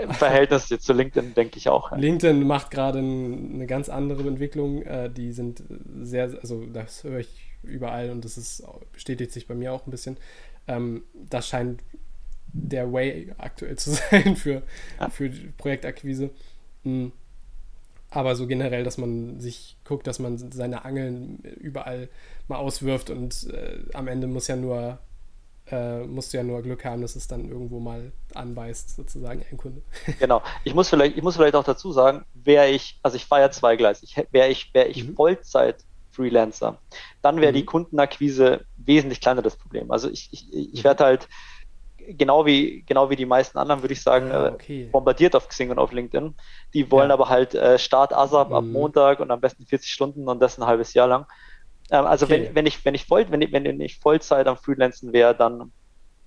[0.00, 1.92] Im Verhältnis jetzt zu LinkedIn denke ich auch.
[1.96, 4.82] LinkedIn macht gerade eine ganz andere Entwicklung.
[4.82, 5.62] Äh, die sind
[6.02, 9.90] sehr, also das höre ich überall und das ist, bestätigt sich bei mir auch ein
[9.90, 10.18] bisschen.
[10.66, 11.82] Ähm, das scheint
[12.54, 14.62] der Way aktuell zu sein für,
[14.98, 15.10] ja.
[15.10, 16.30] für Projektakquise.
[16.84, 17.12] Mhm.
[18.10, 22.08] Aber so generell, dass man sich guckt, dass man seine Angeln überall
[22.46, 25.00] mal auswirft und äh, am Ende muss ja nur
[25.70, 29.56] äh, musst du ja nur Glück haben, dass es dann irgendwo mal anbeißt, sozusagen, ein
[29.56, 29.82] Kunde.
[30.18, 30.42] Genau.
[30.62, 33.50] Ich muss vielleicht, ich muss vielleicht auch dazu sagen, wäre ich, also ich fahre ja
[33.50, 35.14] zweigleisig, wäre ich, wäre ich mhm.
[35.14, 35.76] Vollzeit
[36.10, 36.78] Freelancer,
[37.22, 37.56] dann wäre mhm.
[37.56, 39.90] die Kundenakquise wesentlich kleiner das Problem.
[39.90, 41.28] Also ich, ich, ich werde halt
[42.08, 44.88] genau wie, genau wie die meisten anderen, würde ich sagen, ah, äh, okay.
[44.90, 46.34] bombardiert auf Xing und auf LinkedIn.
[46.72, 47.14] Die wollen ja.
[47.14, 48.54] aber halt äh, Start ASAP mhm.
[48.54, 51.26] ab Montag und am besten 40 Stunden und das ein halbes Jahr lang.
[51.90, 52.46] Ähm, also okay.
[52.46, 55.72] wenn, wenn ich, wenn ich voll, wenn ich, wenn ich Vollzeit am Freelancen wäre, dann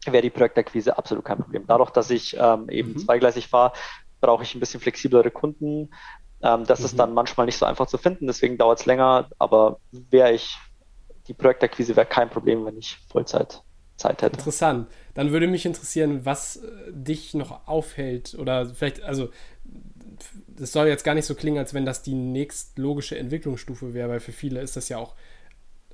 [0.05, 1.65] wäre die Projektakquise absolut kein Problem.
[1.67, 2.99] Dadurch, dass ich ähm, eben mhm.
[2.99, 3.73] zweigleisig fahre,
[4.21, 5.89] brauche ich ein bisschen flexiblere Kunden.
[6.41, 6.85] Ähm, das mhm.
[6.85, 10.57] ist dann manchmal nicht so einfach zu finden, deswegen dauert es länger, aber wäre ich,
[11.27, 13.63] die Projektakquise wäre kein Problem, wenn ich Vollzeit
[13.97, 14.38] Zeit hätte.
[14.38, 14.88] Interessant.
[15.13, 19.29] Dann würde mich interessieren, was äh, dich noch aufhält oder vielleicht, also
[20.47, 24.19] das soll jetzt gar nicht so klingen, als wenn das die nächstlogische Entwicklungsstufe wäre, weil
[24.19, 25.15] für viele ist das ja auch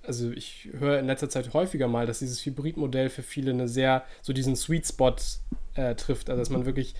[0.05, 4.03] also ich höre in letzter Zeit häufiger mal, dass dieses Hybridmodell für viele eine sehr,
[4.21, 5.15] so diesen Sweet Spot
[5.75, 6.29] äh, trifft.
[6.29, 6.93] Also dass man wirklich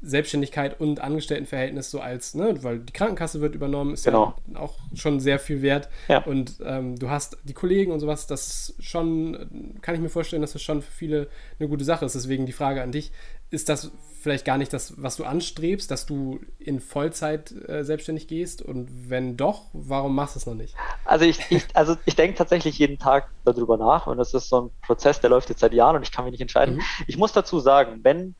[0.00, 4.34] Selbstständigkeit und Angestelltenverhältnis so als, ne, weil die Krankenkasse wird übernommen, ist genau.
[4.52, 5.88] ja auch schon sehr viel wert.
[6.06, 6.24] Ja.
[6.24, 10.42] Und ähm, du hast die Kollegen und sowas, das ist schon, kann ich mir vorstellen,
[10.42, 12.14] dass das schon für viele eine gute Sache ist.
[12.14, 13.10] Deswegen die Frage an dich,
[13.50, 18.28] ist das vielleicht gar nicht das, was du anstrebst, dass du in Vollzeit äh, selbstständig
[18.28, 18.62] gehst?
[18.62, 20.74] Und wenn doch, warum machst du es noch nicht?
[21.04, 24.62] Also ich, ich also ich denke tatsächlich jeden Tag darüber nach und das ist so
[24.62, 26.76] ein Prozess, der läuft jetzt seit Jahren und ich kann mich nicht entscheiden.
[26.76, 26.82] Mhm.
[27.06, 28.34] Ich muss dazu sagen, wenn,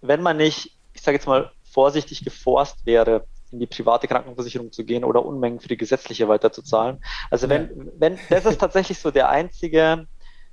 [0.00, 4.84] wenn man nicht ich sage jetzt mal, vorsichtig geforst wäre, in die private Krankenversicherung zu
[4.84, 7.02] gehen oder Unmengen für die gesetzliche weiterzuzahlen.
[7.30, 7.92] Also wenn, ja.
[7.98, 10.06] wenn, das ist tatsächlich so der einzige,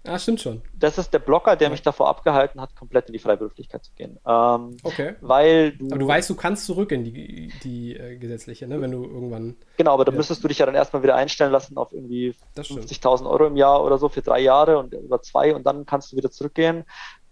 [0.05, 0.61] Ah, stimmt schon.
[0.73, 4.17] Das ist der Blocker, der mich davor abgehalten hat, komplett in die Freiberuflichkeit zu gehen.
[4.25, 5.15] Ähm, okay.
[5.19, 5.87] Weil du.
[5.87, 8.79] Aber du weißt, du kannst zurück in die, die äh, gesetzliche, ne?
[8.79, 9.57] wenn du irgendwann.
[9.75, 13.29] Genau, aber da müsstest du dich ja dann erstmal wieder einstellen lassen auf irgendwie 50.000
[13.29, 16.17] Euro im Jahr oder so für drei Jahre und über zwei und dann kannst du
[16.17, 16.85] wieder zurückgehen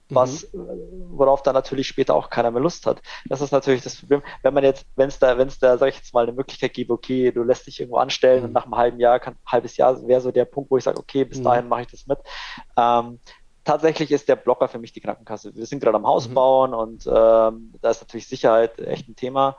[0.09, 1.07] was, mhm.
[1.11, 3.01] worauf dann natürlich später auch keiner mehr Lust hat.
[3.25, 4.21] Das ist natürlich das Problem.
[4.41, 6.73] Wenn man jetzt, wenn es da, wenn es da, sag ich jetzt mal, eine Möglichkeit
[6.73, 8.45] gibt, okay, du lässt dich irgendwo anstellen mhm.
[8.45, 10.99] und nach einem halben Jahr, kann, halbes Jahr wäre so der Punkt, wo ich sage,
[10.99, 11.43] okay, bis mhm.
[11.43, 12.19] dahin mache ich das mit.
[12.77, 13.19] Ähm,
[13.67, 15.53] tatsächlich ist der Blocker für mich die Krankenkasse.
[15.53, 16.33] Wir sind gerade am Haus mhm.
[16.33, 19.57] bauen und ähm, da ist natürlich Sicherheit echt ein Thema.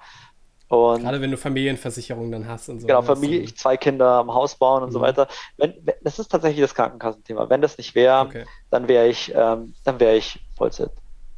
[0.68, 2.86] Und Gerade wenn du Familienversicherung dann hast und so.
[2.86, 4.94] Genau, Familie, ich zwei Kinder am Haus bauen und mhm.
[4.94, 5.26] so weiter.
[5.56, 7.48] Wenn, wenn, das ist tatsächlich das Krankenkassenthema.
[7.48, 8.44] Wenn das nicht wäre, okay.
[8.70, 10.90] dann wäre ich, ähm, dann wäre ich Vollzeit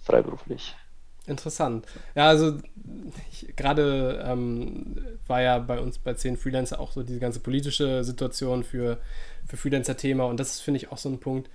[0.03, 0.75] freiberuflich.
[1.27, 1.87] Interessant.
[2.17, 2.59] Ja, also
[3.55, 4.97] gerade ähm,
[5.29, 8.99] war ja bei uns bei 10 Freelancer auch so diese ganze politische Situation für,
[9.47, 11.49] für Freelancer-Thema und das ist, finde ich, auch so ein Punkt,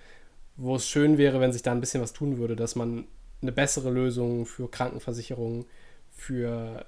[0.56, 3.06] wo es schön wäre, wenn sich da ein bisschen was tun würde, dass man
[3.42, 5.66] eine bessere Lösung für Krankenversicherungen
[6.16, 6.86] für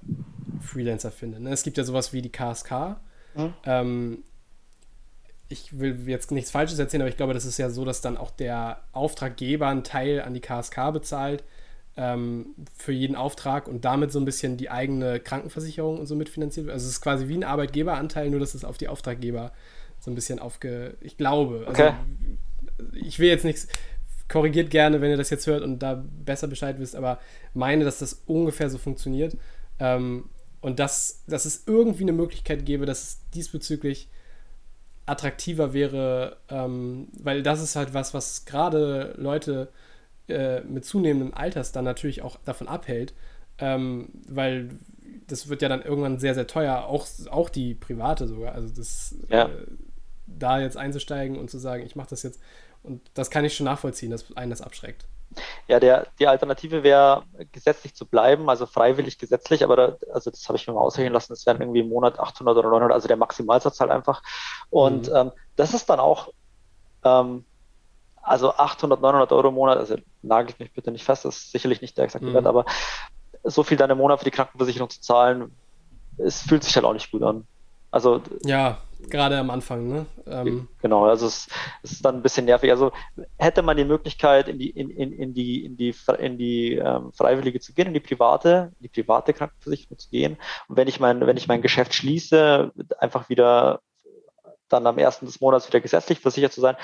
[0.62, 1.40] Freelancer finde.
[1.40, 1.52] Ne?
[1.52, 2.98] Es gibt ja sowas wie die KSK.
[3.36, 3.54] Mhm.
[3.66, 4.24] Ähm,
[5.50, 8.18] ich will jetzt nichts Falsches erzählen, aber ich glaube, das ist ja so, dass dann
[8.18, 11.44] auch der Auftraggeber einen Teil an die KSK bezahlt
[11.96, 16.66] ähm, für jeden Auftrag und damit so ein bisschen die eigene Krankenversicherung und so mitfinanziert
[16.66, 16.74] wird.
[16.74, 19.52] Also es ist quasi wie ein Arbeitgeberanteil, nur dass es auf die Auftraggeber
[20.00, 20.96] so ein bisschen aufge...
[21.02, 21.66] Ich glaube.
[21.68, 21.94] Also, okay.
[22.94, 23.68] Ich will jetzt nichts
[24.30, 27.20] korrigiert gerne, wenn ihr das jetzt hört und da besser Bescheid wisst, aber
[27.54, 29.38] meine, dass das ungefähr so funktioniert.
[29.80, 34.10] Ähm, und dass, dass es irgendwie eine Möglichkeit gäbe, dass es diesbezüglich
[35.06, 39.70] attraktiver wäre, ähm, weil das ist halt was, was gerade Leute
[40.28, 43.14] äh, mit zunehmendem Alters dann natürlich auch davon abhält,
[43.60, 44.70] ähm, weil
[45.28, 48.54] das wird ja dann irgendwann sehr, sehr teuer, auch, auch die private sogar.
[48.54, 49.46] Also das ja.
[49.46, 49.68] äh,
[50.26, 52.42] da jetzt einzusteigen und zu sagen, ich mache das jetzt
[52.84, 55.06] und das kann ich schon nachvollziehen, dass einen das abschreckt.
[55.68, 60.48] Ja, der, die Alternative wäre, gesetzlich zu bleiben, also freiwillig gesetzlich, aber da, also das
[60.48, 63.08] habe ich mir mal ausrechnen lassen, das wären irgendwie im Monat 800 oder 900, also
[63.08, 64.24] der Maximalsatz halt einfach.
[64.70, 65.16] Und mhm.
[65.16, 66.30] ähm, das ist dann auch,
[67.04, 67.44] ähm,
[68.22, 71.82] also 800, 900 Euro im Monat, also nagelt mich bitte nicht fest, das ist sicherlich
[71.82, 72.34] nicht der exakte mhm.
[72.34, 72.66] Wert, aber
[73.44, 75.56] so viel dann im Monat für die Krankenversicherung zu zahlen,
[76.18, 77.46] es fühlt sich halt auch nicht gut an.
[77.92, 80.06] Also ja, gerade am Anfang, ne?
[80.26, 80.68] Ähm.
[80.82, 81.48] Genau, also es,
[81.84, 82.72] es, ist dann ein bisschen nervig.
[82.72, 82.92] Also
[83.38, 87.12] hätte man die Möglichkeit, in die, in, in, in die, in die, in die ähm,
[87.14, 90.38] Freiwillige zu gehen, in die private, in die private Krankenversicherung zu gehen.
[90.68, 93.82] Und wenn ich mein, wenn ich mein Geschäft schließe, einfach wieder
[94.70, 96.76] dann am ersten des Monats wieder gesetzlich versichert zu sein.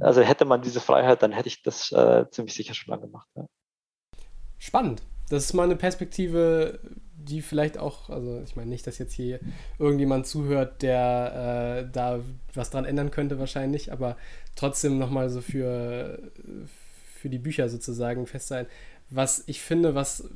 [0.00, 3.28] Also hätte man diese Freiheit, dann hätte ich das äh, ziemlich sicher schon lange gemacht.
[3.34, 3.46] Ja.
[4.58, 5.02] Spannend.
[5.28, 6.78] Das ist mal eine Perspektive,
[7.24, 9.40] die vielleicht auch, also ich meine nicht, dass jetzt hier
[9.78, 12.20] irgendjemand zuhört, der äh, da
[12.54, 14.16] was dran ändern könnte wahrscheinlich, aber
[14.56, 16.18] trotzdem nochmal so für,
[17.14, 18.66] für die Bücher sozusagen fest sein,
[19.10, 20.28] was ich finde, was,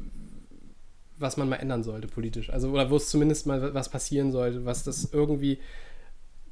[1.18, 2.51] was man mal ändern sollte politisch.
[2.51, 5.59] Also, oder wo es zumindest mal was passieren sollte, was das irgendwie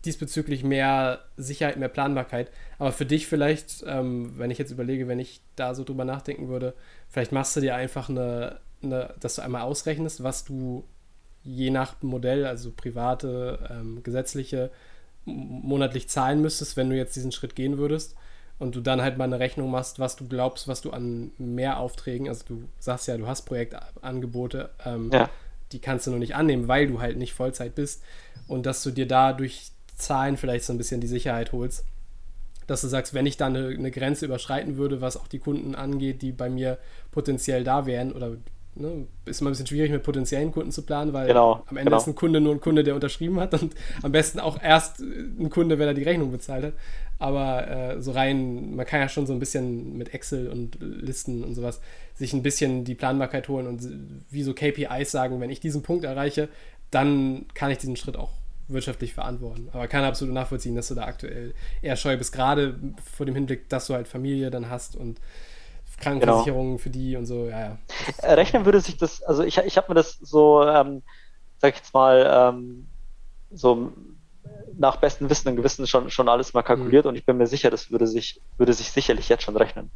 [0.04, 2.50] diesbezüglich mehr Sicherheit, mehr Planbarkeit.
[2.78, 6.48] Aber für dich vielleicht, ähm, wenn ich jetzt überlege, wenn ich da so drüber nachdenken
[6.48, 6.74] würde,
[7.08, 10.84] vielleicht machst du dir einfach eine, eine dass du einmal ausrechnest, was du
[11.44, 14.70] je nach Modell, also private, ähm, gesetzliche,
[15.26, 18.16] monatlich zahlen müsstest, wenn du jetzt diesen Schritt gehen würdest.
[18.58, 21.80] Und du dann halt mal eine Rechnung machst, was du glaubst, was du an mehr
[21.80, 25.28] Aufträgen, also du sagst ja, du hast Projektangebote, ähm, ja.
[25.72, 28.02] die kannst du noch nicht annehmen, weil du halt nicht Vollzeit bist.
[28.46, 31.84] Und dass du dir da durch Zahlen vielleicht so ein bisschen die Sicherheit holst.
[32.66, 35.74] Dass du sagst, wenn ich da eine, eine Grenze überschreiten würde, was auch die Kunden
[35.74, 36.78] angeht, die bei mir
[37.10, 38.36] potenziell da wären oder
[38.76, 41.90] Ne, ist immer ein bisschen schwierig mit potenziellen Kunden zu planen, weil genau, am Ende
[41.90, 41.96] genau.
[41.96, 45.48] ist ein Kunde nur ein Kunde, der unterschrieben hat und am besten auch erst ein
[45.48, 46.72] Kunde, wenn er die Rechnung bezahlt hat.
[47.20, 51.44] Aber äh, so rein, man kann ja schon so ein bisschen mit Excel und Listen
[51.44, 51.80] und sowas
[52.14, 53.88] sich ein bisschen die Planbarkeit holen und
[54.30, 56.48] wie so KPIs sagen, wenn ich diesen Punkt erreiche,
[56.90, 58.30] dann kann ich diesen Schritt auch
[58.66, 59.68] wirtschaftlich verantworten.
[59.72, 62.74] Aber kann absolut nachvollziehen, dass du da aktuell eher scheu bist, gerade
[63.16, 65.20] vor dem Hinblick, dass du halt Familie dann hast und
[66.04, 66.78] Krankenversicherungen genau.
[66.78, 67.78] für die und so, ja, ja.
[68.22, 71.02] Äh, rechnen würde sich das, also ich, ich habe mir das so, ähm,
[71.58, 72.86] sag ich jetzt mal, ähm,
[73.50, 73.92] so
[74.76, 77.10] nach bestem Wissen und Gewissen schon, schon alles mal kalkuliert mhm.
[77.10, 79.90] und ich bin mir sicher, das würde sich, würde sich sicherlich jetzt schon rechnen.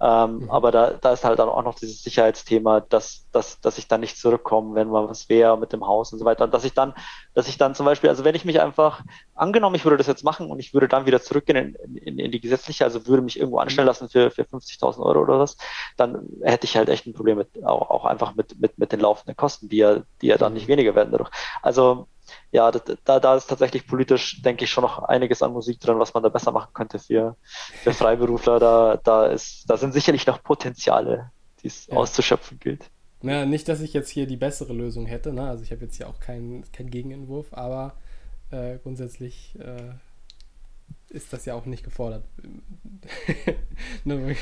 [0.00, 0.50] Ähm, mhm.
[0.50, 4.00] Aber da, da ist halt dann auch noch dieses Sicherheitsthema, dass, dass, dass ich dann
[4.00, 6.44] nicht zurückkomme, wenn mal was wäre mit dem Haus und so weiter.
[6.44, 6.94] Und dass ich dann,
[7.34, 9.02] dass ich dann zum Beispiel, also wenn ich mich einfach,
[9.34, 12.30] angenommen, ich würde das jetzt machen und ich würde dann wieder zurückgehen in, in, in
[12.30, 13.88] die gesetzliche, also würde mich irgendwo anstellen mhm.
[13.88, 15.56] lassen für, für 50.000 Euro oder was,
[15.96, 19.00] dann hätte ich halt echt ein Problem mit, auch, auch einfach mit, mit, mit den
[19.00, 20.58] laufenden Kosten, die ja, die ja dann mhm.
[20.58, 21.30] nicht weniger werden dadurch.
[21.62, 22.08] Also,
[22.50, 26.14] ja, da, da ist tatsächlich politisch, denke ich, schon noch einiges an Musik drin, was
[26.14, 27.36] man da besser machen könnte für,
[27.82, 28.58] für Freiberufler.
[28.58, 31.30] Da, da, ist, da sind sicherlich noch Potenziale,
[31.62, 31.96] die es ja.
[31.96, 32.90] auszuschöpfen gilt.
[33.22, 35.32] Na, nicht, dass ich jetzt hier die bessere Lösung hätte.
[35.32, 35.48] Ne?
[35.48, 37.94] Also ich habe jetzt hier auch keinen kein Gegenentwurf, aber
[38.50, 39.94] äh, grundsätzlich äh,
[41.08, 42.24] ist das ja auch nicht gefordert.
[44.04, 44.36] Ne,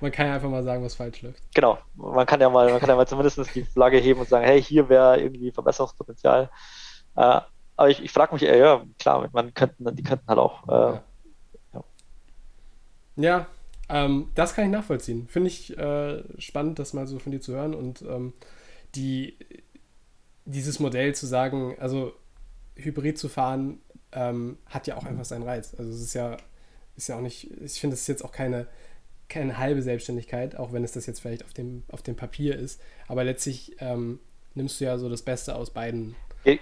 [0.00, 1.42] man kann ja einfach mal sagen, was falsch läuft.
[1.54, 4.44] Genau, man kann ja mal, man kann ja mal zumindest die Flagge heben und sagen,
[4.44, 6.50] hey, hier wäre irgendwie Verbesserungspotenzial.
[7.16, 7.40] Äh,
[7.76, 10.68] aber ich, ich frage mich, äh, ja, klar, man könnten, die könnten halt auch.
[10.68, 11.00] Äh,
[11.74, 11.84] ja,
[13.16, 13.46] ja
[13.88, 15.28] ähm, das kann ich nachvollziehen.
[15.28, 18.32] Finde ich äh, spannend, das mal so von dir zu hören und ähm,
[18.94, 19.36] die,
[20.44, 22.12] dieses Modell zu sagen, also
[22.76, 23.80] Hybrid zu fahren,
[24.12, 25.74] ähm, hat ja auch einfach seinen Reiz.
[25.78, 26.36] Also es ist ja,
[26.96, 28.66] ist ja auch nicht, ich finde, es ist jetzt auch keine,
[29.28, 32.80] keine halbe Selbstständigkeit, auch wenn es das jetzt vielleicht auf dem, auf dem Papier ist.
[33.06, 34.18] Aber letztlich ähm,
[34.54, 36.16] nimmst du ja so das Beste aus beiden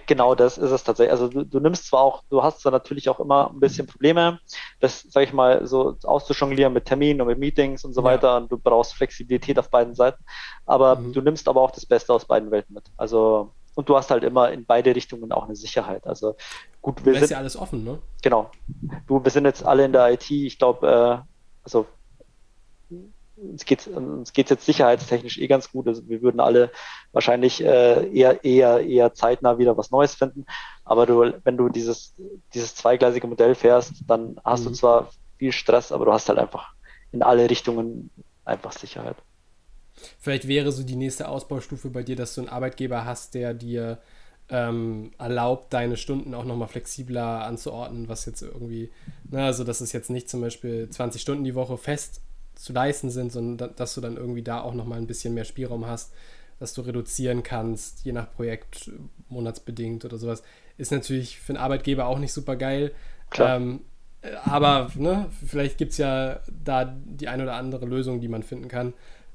[0.07, 1.11] Genau, das ist es tatsächlich.
[1.11, 4.39] Also du, du, nimmst zwar auch, du hast zwar natürlich auch immer ein bisschen Probleme,
[4.79, 8.05] das, sag ich mal, so auszujonglieren mit Terminen und mit Meetings und so ja.
[8.05, 8.37] weiter.
[8.37, 10.23] Und du brauchst Flexibilität auf beiden Seiten.
[10.65, 11.13] Aber mhm.
[11.13, 12.85] du nimmst aber auch das Beste aus beiden Welten mit.
[12.97, 16.07] Also, und du hast halt immer in beide Richtungen auch eine Sicherheit.
[16.07, 16.35] Also
[16.81, 17.99] gut, wir sind ja alles offen, ne?
[18.23, 18.49] Genau.
[19.05, 20.31] Du, wir sind jetzt alle in der IT.
[20.31, 21.27] Ich glaube, äh,
[21.63, 21.85] also
[23.37, 25.87] uns geht uns geht's jetzt sicherheitstechnisch eh ganz gut.
[25.87, 26.71] Also wir würden alle
[27.11, 30.45] wahrscheinlich äh, eher eher eher zeitnah wieder was Neues finden.
[30.83, 32.15] Aber du, wenn du dieses
[32.53, 34.69] dieses zweigleisige Modell fährst, dann hast mhm.
[34.69, 36.73] du zwar viel Stress, aber du hast halt einfach
[37.11, 38.09] in alle Richtungen
[38.45, 39.17] einfach Sicherheit.
[40.19, 43.99] Vielleicht wäre so die nächste Ausbaustufe bei dir, dass du einen Arbeitgeber hast, der dir
[44.49, 48.91] ähm, erlaubt, deine Stunden auch nochmal flexibler anzuordnen, was jetzt irgendwie,
[49.29, 52.21] ne, also dass es jetzt nicht zum Beispiel 20 Stunden die Woche fest
[52.55, 55.85] zu leisten sind, sondern dass du dann irgendwie da auch nochmal ein bisschen mehr Spielraum
[55.85, 56.13] hast,
[56.59, 58.91] dass du reduzieren kannst, je nach Projekt,
[59.29, 60.43] monatsbedingt oder sowas,
[60.77, 62.91] ist natürlich für einen Arbeitgeber auch nicht super geil.
[63.37, 63.81] Ähm,
[64.45, 68.67] aber ne, vielleicht gibt es ja da die eine oder andere Lösung, die man finden
[68.67, 68.93] kann,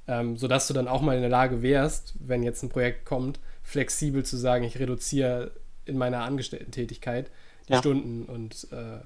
[0.09, 3.39] ähm, sodass du dann auch mal in der Lage wärst, wenn jetzt ein Projekt kommt,
[3.63, 5.53] flexibel zu sagen, ich reduziere
[5.85, 7.31] in meiner Angestellten-Tätigkeit
[7.69, 7.79] die ja.
[7.79, 9.01] Stunden und äh,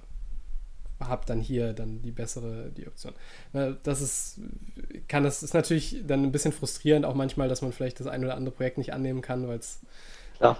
[1.00, 3.12] habe dann hier dann die bessere die Option.
[3.82, 4.40] Das ist
[5.08, 8.24] kann das ist natürlich dann ein bisschen frustrierend auch manchmal, dass man vielleicht das ein
[8.24, 9.80] oder andere Projekt nicht annehmen kann, weil es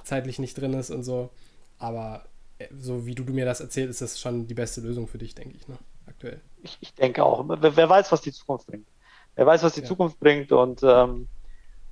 [0.04, 1.30] zeitlich nicht drin ist und so.
[1.78, 2.24] Aber
[2.58, 5.18] äh, so wie du, du mir das erzählst, ist das schon die beste Lösung für
[5.18, 5.76] dich, denke ich, ne?
[6.06, 6.40] aktuell.
[6.62, 7.46] Ich, ich denke auch.
[7.48, 8.86] Wer, wer, weiß, was die Zukunft bringt.
[9.34, 9.86] Wer weiß, was die ja.
[9.86, 11.28] Zukunft bringt und ähm,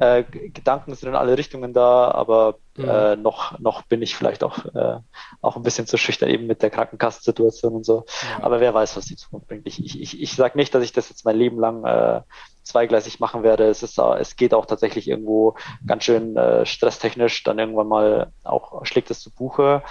[0.02, 2.88] äh, Gedanken sind in alle Richtungen da, aber mhm.
[2.88, 4.98] äh, noch, noch bin ich vielleicht auch, äh,
[5.40, 8.04] auch ein bisschen zu schüchtern eben mit der Krankenkassensituation und so.
[8.22, 8.44] Ja.
[8.44, 9.66] Aber wer weiß, was die Zukunft bringt.
[9.66, 12.22] Ich, ich, ich, ich sage nicht, dass ich das jetzt mein Leben lang äh,
[12.64, 13.68] zweigleisig machen werde.
[13.68, 15.54] Es, ist, es geht auch tatsächlich irgendwo
[15.86, 19.84] ganz schön äh, stresstechnisch, dann irgendwann mal auch schlägt es zu Buche.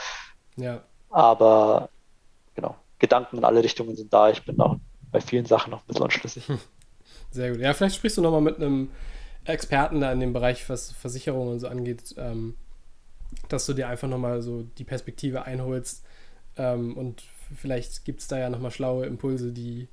[0.58, 0.82] Ja.
[1.10, 1.88] Aber
[2.54, 4.30] genau, Gedanken in alle Richtungen sind da.
[4.30, 4.76] Ich bin auch
[5.10, 6.47] bei vielen Sachen noch ein bisschen unschlüssig.
[7.32, 7.62] Sehr gut.
[7.62, 8.89] Ja, vielleicht sprichst du nochmal mit einem
[9.46, 12.56] Experten da in dem Bereich, was Versicherungen und so angeht, ähm,
[13.50, 16.04] dass du dir einfach nochmal so die Perspektive einholst,
[16.58, 17.24] Ähm, und
[17.56, 19.88] vielleicht gibt es da ja nochmal schlaue Impulse, die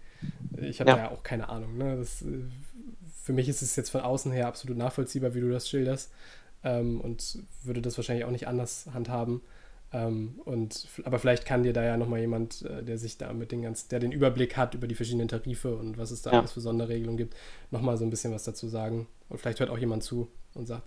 [0.56, 0.96] ich habe ja.
[0.96, 1.78] ja auch keine Ahnung.
[1.78, 1.96] Ne?
[1.96, 2.26] Das, äh,
[3.22, 6.10] für mich ist es jetzt von außen her absolut nachvollziehbar, wie du das schilderst.
[6.64, 9.40] Ähm, und würde das wahrscheinlich auch nicht anders handhaben.
[9.92, 13.52] Ähm, und, aber vielleicht kann dir da ja nochmal jemand, äh, der sich da mit
[13.52, 16.38] den ganzen, der den Überblick hat über die verschiedenen Tarife und was es da ja.
[16.40, 17.34] alles für Sonderregelungen gibt,
[17.70, 19.06] nochmal so ein bisschen was dazu sagen.
[19.30, 20.82] Und vielleicht hört auch jemand zu und sagt,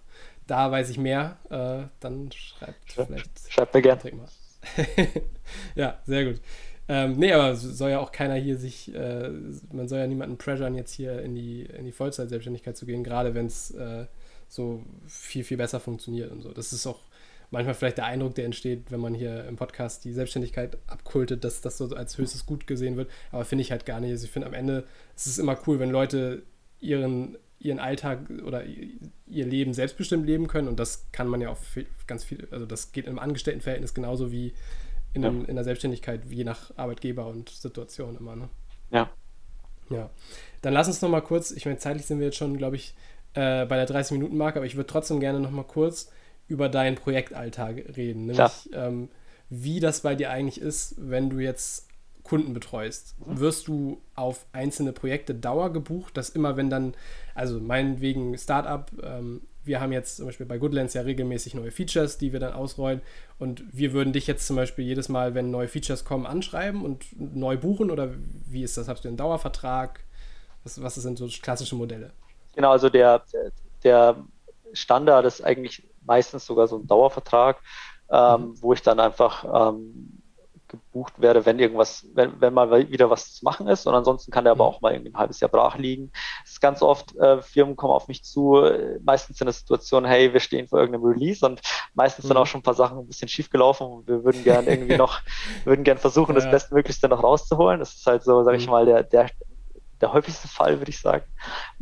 [0.45, 3.51] da weiß ich mehr, äh, dann schreibt Schreib, vielleicht.
[3.51, 4.01] Schreibt mir gerne.
[5.75, 6.41] ja, sehr gut.
[6.87, 9.29] Ähm, nee, aber soll ja auch keiner hier sich, äh,
[9.71, 13.33] man soll ja niemanden pressuren, jetzt hier in die, in die Vollzeit-Selbstständigkeit zu gehen, gerade
[13.33, 14.05] wenn es äh,
[14.47, 16.51] so viel, viel besser funktioniert und so.
[16.51, 16.99] Das ist auch
[17.51, 21.61] manchmal vielleicht der Eindruck, der entsteht, wenn man hier im Podcast die Selbstständigkeit abkultet, dass
[21.61, 23.11] das so als höchstes Gut gesehen wird.
[23.31, 24.11] Aber finde ich halt gar nicht.
[24.11, 24.85] Also ich finde am Ende
[25.15, 26.43] ist es immer cool, wenn Leute
[26.79, 30.69] ihren, ihren Alltag oder ihr Leben selbstbestimmt leben können.
[30.69, 31.57] Und das kann man ja auch
[32.07, 34.53] ganz viel, also das geht im Angestelltenverhältnis genauso wie
[35.13, 38.37] in, einem, in der Selbstständigkeit, je nach Arbeitgeber und Situation immer.
[38.37, 38.49] Ne?
[38.91, 39.09] Ja.
[39.89, 40.09] Ja.
[40.61, 42.95] Dann lass uns noch mal kurz, ich meine, zeitlich sind wir jetzt schon, glaube ich,
[43.33, 46.09] äh, bei der 30-Minuten-Marke, aber ich würde trotzdem gerne noch mal kurz
[46.51, 48.25] über deinen Projektalltag reden.
[48.25, 49.09] Nämlich, ähm,
[49.49, 51.87] wie das bei dir eigentlich ist, wenn du jetzt
[52.23, 53.15] Kunden betreust.
[53.19, 53.39] Mhm.
[53.39, 56.93] Wirst du auf einzelne Projekte Dauer gebucht, dass immer, wenn dann,
[57.33, 62.17] also meinetwegen Startup, ähm, wir haben jetzt zum Beispiel bei Goodlands ja regelmäßig neue Features,
[62.17, 63.01] die wir dann ausrollen.
[63.37, 67.05] Und wir würden dich jetzt zum Beispiel jedes Mal, wenn neue Features kommen, anschreiben und
[67.19, 67.91] neu buchen?
[67.91, 68.11] Oder
[68.47, 68.87] wie ist das?
[68.87, 69.99] Hast du einen Dauervertrag?
[70.63, 72.11] Was, was sind so klassische Modelle?
[72.55, 73.23] Genau, also der,
[73.83, 74.15] der
[74.73, 77.61] Standard ist eigentlich meistens sogar so ein Dauervertrag,
[78.11, 78.61] ähm, mhm.
[78.61, 80.21] wo ich dann einfach ähm,
[80.67, 83.87] gebucht werde, wenn irgendwas, wenn, wenn mal wieder was zu machen ist.
[83.87, 84.69] Und ansonsten kann der aber mhm.
[84.69, 86.11] auch mal irgendwie ein halbes Jahr brach liegen.
[86.43, 88.61] Es ist ganz oft, äh, Firmen kommen auf mich zu,
[89.01, 91.61] meistens in der Situation, hey, wir stehen vor irgendeinem Release und
[91.93, 92.27] meistens mhm.
[92.27, 94.97] sind auch schon ein paar Sachen ein bisschen schief gelaufen und wir würden gerne irgendwie
[94.97, 95.21] noch,
[95.63, 96.41] würden gerne versuchen, ja.
[96.41, 97.79] das Bestmöglichste noch rauszuholen.
[97.79, 98.71] Das ist halt so, sage ich mhm.
[98.71, 99.29] mal, der, der,
[100.01, 101.23] der häufigste Fall, würde ich sagen.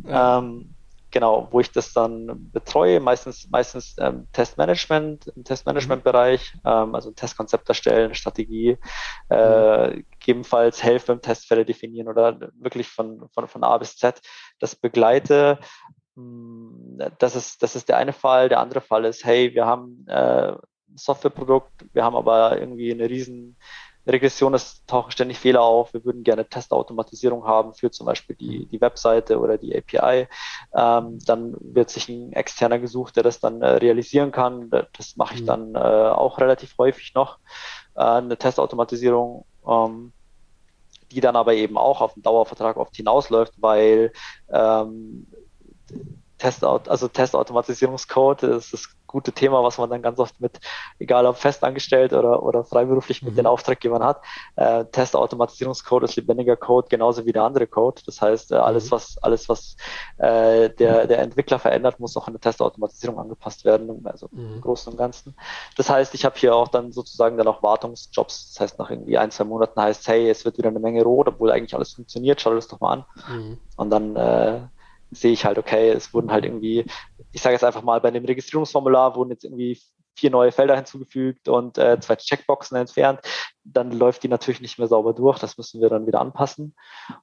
[0.04, 0.38] Ja.
[0.38, 0.76] Ähm,
[1.10, 7.16] genau, wo ich das dann betreue, meistens, meistens ähm, Testmanagement, im Testmanagement-Bereich, ähm, also ein
[7.16, 8.78] Testkonzept erstellen, Strategie,
[9.28, 10.04] äh, mhm.
[10.10, 14.20] gegebenenfalls helfen beim Testfälle definieren oder wirklich von, von, von A bis Z
[14.58, 15.58] das begleite.
[16.16, 18.48] Hm, das ist, das ist der eine Fall.
[18.48, 20.54] Der andere Fall ist, hey, wir haben äh,
[20.94, 23.56] Softwareprodukt, wir haben aber irgendwie eine riesen
[24.06, 25.92] Regression, es tauchen ständig Fehler auf.
[25.92, 30.26] Wir würden gerne Testautomatisierung haben für zum Beispiel die, die Webseite oder die API.
[30.74, 34.70] Ähm, dann wird sich ein externer gesucht, der das dann äh, realisieren kann.
[34.70, 35.46] Das mache ich mhm.
[35.46, 37.38] dann äh, auch relativ häufig noch.
[37.94, 40.12] Äh, eine Testautomatisierung, ähm,
[41.10, 44.12] die dann aber eben auch auf den Dauervertrag oft hinausläuft, weil
[44.50, 45.26] ähm,
[46.40, 50.60] Testout also Testautomatisierungscode, das ist das gute Thema, was man dann ganz oft mit,
[51.00, 53.38] egal ob festangestellt oder, oder freiberuflich mit mhm.
[53.38, 54.22] den Auftraggebern hat.
[54.54, 58.00] Äh, Testautomatisierungscode ist lebendiger Code, genauso wie der andere Code.
[58.06, 58.90] Das heißt, äh, alles, mhm.
[58.92, 59.76] was, alles, was
[60.18, 64.54] äh, der, der Entwickler verändert, muss auch in der Testautomatisierung angepasst werden, also mhm.
[64.54, 65.34] im Großen und Ganzen.
[65.76, 68.52] Das heißt, ich habe hier auch dann sozusagen dann auch Wartungsjobs.
[68.52, 71.26] Das heißt, nach irgendwie ein, zwei Monaten heißt, hey, es wird wieder eine Menge rot,
[71.26, 73.04] obwohl eigentlich alles funktioniert, schau dir das doch mal an.
[73.28, 73.58] Mhm.
[73.76, 74.60] Und dann äh,
[75.10, 76.84] sehe ich halt, okay, es wurden halt irgendwie,
[77.32, 79.80] ich sage jetzt einfach mal, bei dem Registrierungsformular wurden jetzt irgendwie
[80.20, 83.20] vier neue Felder hinzugefügt und äh, zwei Checkboxen entfernt,
[83.64, 85.38] dann läuft die natürlich nicht mehr sauber durch.
[85.38, 86.74] Das müssen wir dann wieder anpassen.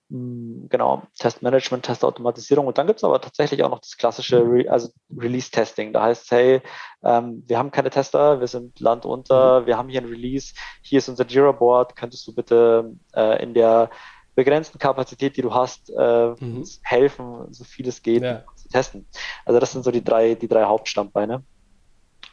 [0.09, 2.65] Mhm, genau, Testmanagement, Testautomatisierung.
[2.65, 5.93] Und dann gibt es aber tatsächlich auch noch das klassische Re also Release-Testing.
[5.93, 6.61] Da heißt, hey,
[7.03, 9.65] ähm, wir haben keine Tester, wir sind Land unter, mhm.
[9.67, 13.91] wir haben hier ein Release, hier ist unser Jira-Board, könntest du bitte äh, in der
[14.37, 16.63] begrenzten Kapazität, die du hast, äh, mhm.
[16.83, 18.43] helfen, so viel es geht, ja.
[18.55, 19.07] zu testen.
[19.45, 21.41] Also das sind so die drei, die drei Hauptstammbeine,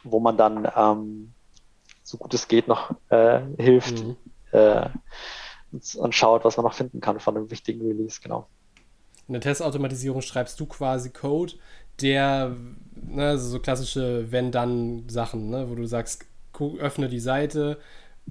[0.03, 1.33] wo man dann ähm,
[2.03, 4.17] so gut es geht noch äh, hilft mhm.
[4.51, 4.87] äh,
[5.71, 8.47] und, und, schaut, was man noch finden kann von einem wichtigen Release, genau.
[9.27, 11.53] In der Testautomatisierung schreibst du quasi Code,
[12.01, 12.55] der,
[12.93, 16.23] ne, also so klassische Wenn-Dann-Sachen, ne, wo du sagst,
[16.77, 17.79] öffne die Seite,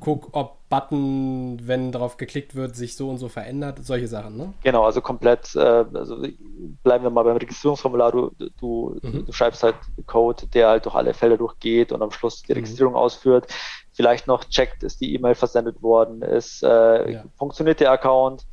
[0.00, 4.52] guck, ob Button, wenn darauf geklickt wird, sich so und so verändert, solche Sachen, ne?
[4.62, 6.16] Genau, also komplett, äh, also
[6.82, 9.26] bleiben wir mal beim Registrierungsformular, du, du, mhm.
[9.26, 9.76] du schreibst halt
[10.06, 12.56] Code, der halt durch alle Felder durchgeht und am Schluss die mhm.
[12.56, 12.98] Registrierung mhm.
[12.98, 13.46] ausführt.
[13.92, 17.24] Vielleicht noch checkt, ist die E-Mail versendet worden, ist, äh, ja.
[17.36, 18.44] funktioniert der Account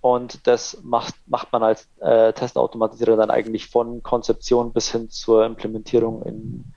[0.00, 5.44] und das macht, macht man als äh, Testautomatisierer dann eigentlich von Konzeption bis hin zur
[5.44, 6.72] Implementierung in,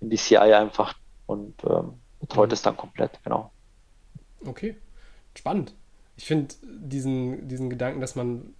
[0.00, 0.94] in die CI einfach
[1.26, 2.52] und ähm, betreut mhm.
[2.52, 3.50] es dann komplett, genau.
[4.44, 4.76] Okay,
[5.34, 5.74] spannend.
[6.16, 8.54] Ich finde diesen, diesen Gedanken, dass man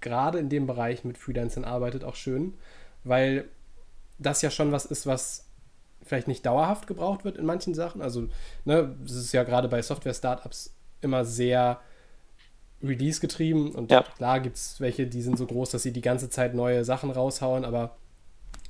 [0.00, 2.54] gerade in dem Bereich mit Freelancern arbeitet, auch schön,
[3.04, 3.48] weil
[4.18, 5.46] das ja schon was ist, was
[6.02, 8.00] vielleicht nicht dauerhaft gebraucht wird in manchen Sachen.
[8.00, 8.28] Also,
[8.64, 11.80] ne, das ist ja gerade bei Software-Startups immer sehr
[12.82, 14.02] Release getrieben und ja.
[14.02, 17.10] klar gibt es welche, die sind so groß, dass sie die ganze Zeit neue Sachen
[17.10, 17.96] raushauen, aber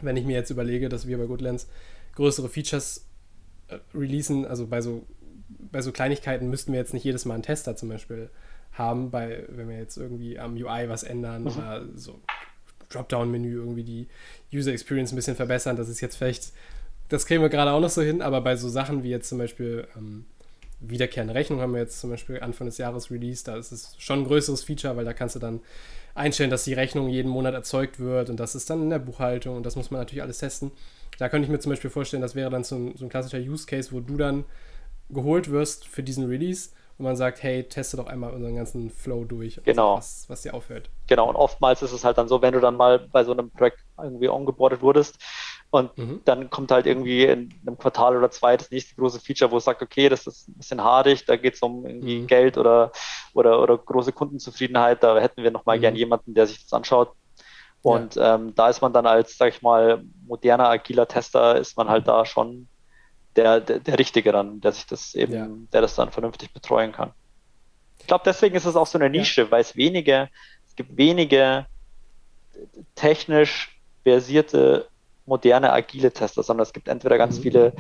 [0.01, 1.69] wenn ich mir jetzt überlege, dass wir bei Goodlands
[2.17, 3.07] größere Features
[3.69, 5.05] äh, releasen, also bei so,
[5.59, 8.31] bei so Kleinigkeiten müssten wir jetzt nicht jedes Mal einen Tester zum Beispiel
[8.73, 11.49] haben, bei, wenn wir jetzt irgendwie am UI was ändern mhm.
[11.49, 12.21] oder so
[12.91, 14.09] Dropdown-Menü irgendwie die
[14.53, 15.77] User Experience ein bisschen verbessern.
[15.77, 16.53] Das ist jetzt vielleicht,
[17.09, 19.39] das kriegen wir gerade auch noch so hin, aber bei so Sachen wie jetzt zum
[19.39, 20.25] Beispiel ähm,
[20.81, 23.49] wiederkehrende Rechnung haben wir jetzt zum Beispiel Anfang des Jahres released.
[23.49, 25.61] Da ist es schon ein größeres Feature, weil da kannst du dann
[26.15, 29.57] einstellen, dass die Rechnung jeden Monat erzeugt wird und das ist dann in der Buchhaltung
[29.57, 30.73] und das muss man natürlich alles testen.
[31.19, 33.39] Da könnte ich mir zum Beispiel vorstellen, das wäre dann so ein, so ein klassischer
[33.39, 34.45] Use Case, wo du dann
[35.13, 39.25] geholt wirst für diesen Release und man sagt, hey, teste doch einmal unseren ganzen Flow
[39.25, 39.97] durch, genau.
[39.97, 40.91] was, was dir aufhört.
[41.07, 43.51] Genau, und oftmals ist es halt dann so, wenn du dann mal bei so einem
[43.51, 45.19] Projekt irgendwie ongeboardet wurdest,
[45.71, 46.21] und mhm.
[46.25, 49.65] dann kommt halt irgendwie in einem Quartal oder zwei das nächste große Feature, wo es
[49.65, 52.27] sagt, okay, das ist ein bisschen haarig, da geht es um irgendwie mhm.
[52.27, 52.91] Geld oder,
[53.35, 55.83] oder, oder große Kundenzufriedenheit, da hätten wir nochmal mhm.
[55.83, 57.13] gern jemanden, der sich das anschaut.
[57.83, 58.35] Und ja.
[58.35, 62.07] ähm, da ist man dann als, sag ich mal, moderner, agiler Tester, ist man halt
[62.09, 62.69] da schon
[63.43, 65.49] der, der, der Richtige dann, der sich das eben, ja.
[65.73, 67.13] der das dann vernünftig betreuen kann.
[67.99, 69.51] Ich glaube, deswegen ist es auch so eine Nische, ja.
[69.51, 70.29] weil es wenige,
[70.67, 71.67] es gibt wenige
[72.95, 74.89] technisch versierte
[75.27, 77.43] moderne, agile Tester, sondern es gibt entweder ganz mhm.
[77.43, 77.73] viele,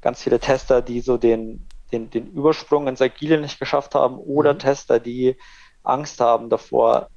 [0.00, 4.54] ganz viele Tester, die so den, den, den Übersprung ins Agile nicht geschafft haben, oder
[4.54, 4.58] mhm.
[4.60, 5.36] Tester, die
[5.82, 7.08] Angst haben davor,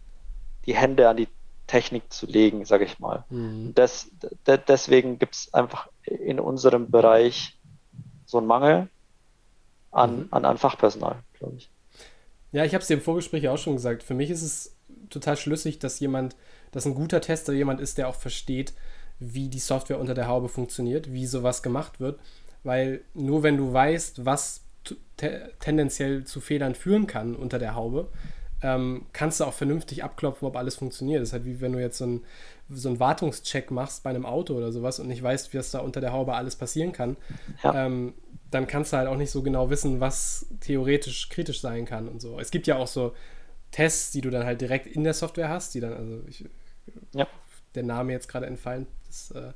[0.66, 1.28] die Hände an die
[1.68, 3.26] Technik zu legen, sage ich mal.
[3.30, 3.74] Mhm.
[3.76, 4.10] Das,
[4.48, 7.55] de, deswegen gibt es einfach in unserem Bereich
[8.36, 8.90] so einen Mangel
[9.92, 10.28] an, mhm.
[10.32, 11.70] an, an Fachpersonal, glaube ich.
[12.52, 14.04] Ja, ich habe es dir im Vorgespräch auch schon gesagt.
[14.04, 14.76] Für mich ist es
[15.10, 16.36] total schlüssig, dass jemand,
[16.72, 18.74] dass ein guter Tester jemand ist, der auch versteht,
[19.20, 22.20] wie die Software unter der Haube funktioniert, wie sowas gemacht wird,
[22.64, 24.62] weil nur wenn du weißt, was
[25.60, 28.10] tendenziell zu Fehlern führen kann unter der Haube,
[28.62, 31.22] ähm, kannst du auch vernünftig abklopfen, ob alles funktioniert.
[31.22, 32.26] Das ist halt wie wenn du jetzt so einen
[32.70, 36.02] so einen Wartungscheck machst bei einem Auto oder sowas und nicht weißt, was da unter
[36.02, 37.16] der Haube alles passieren kann,
[37.64, 37.86] ja.
[37.86, 38.14] ähm,
[38.56, 42.22] dann kannst du halt auch nicht so genau wissen, was theoretisch kritisch sein kann und
[42.22, 42.40] so.
[42.40, 43.14] Es gibt ja auch so
[43.72, 46.46] Tests, die du dann halt direkt in der Software hast, die dann, also ich,
[47.14, 47.28] ja.
[47.76, 49.52] der Name jetzt gerade entfallen, das, äh,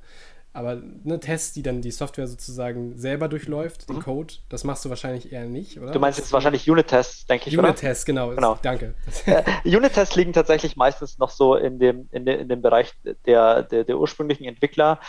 [0.51, 4.01] aber ne, Tests, die dann die Software sozusagen selber durchläuft, den mhm.
[4.01, 5.91] Code, das machst du wahrscheinlich eher nicht, oder?
[5.91, 8.57] Du meinst jetzt wahrscheinlich Unit-Tests, denke ich, Unit-Tests, genau, genau.
[8.61, 8.95] danke.
[9.25, 12.93] Äh, Unit-Tests liegen tatsächlich meistens noch so in dem, in, de, in dem Bereich
[13.25, 14.99] der, der, der ursprünglichen Entwickler,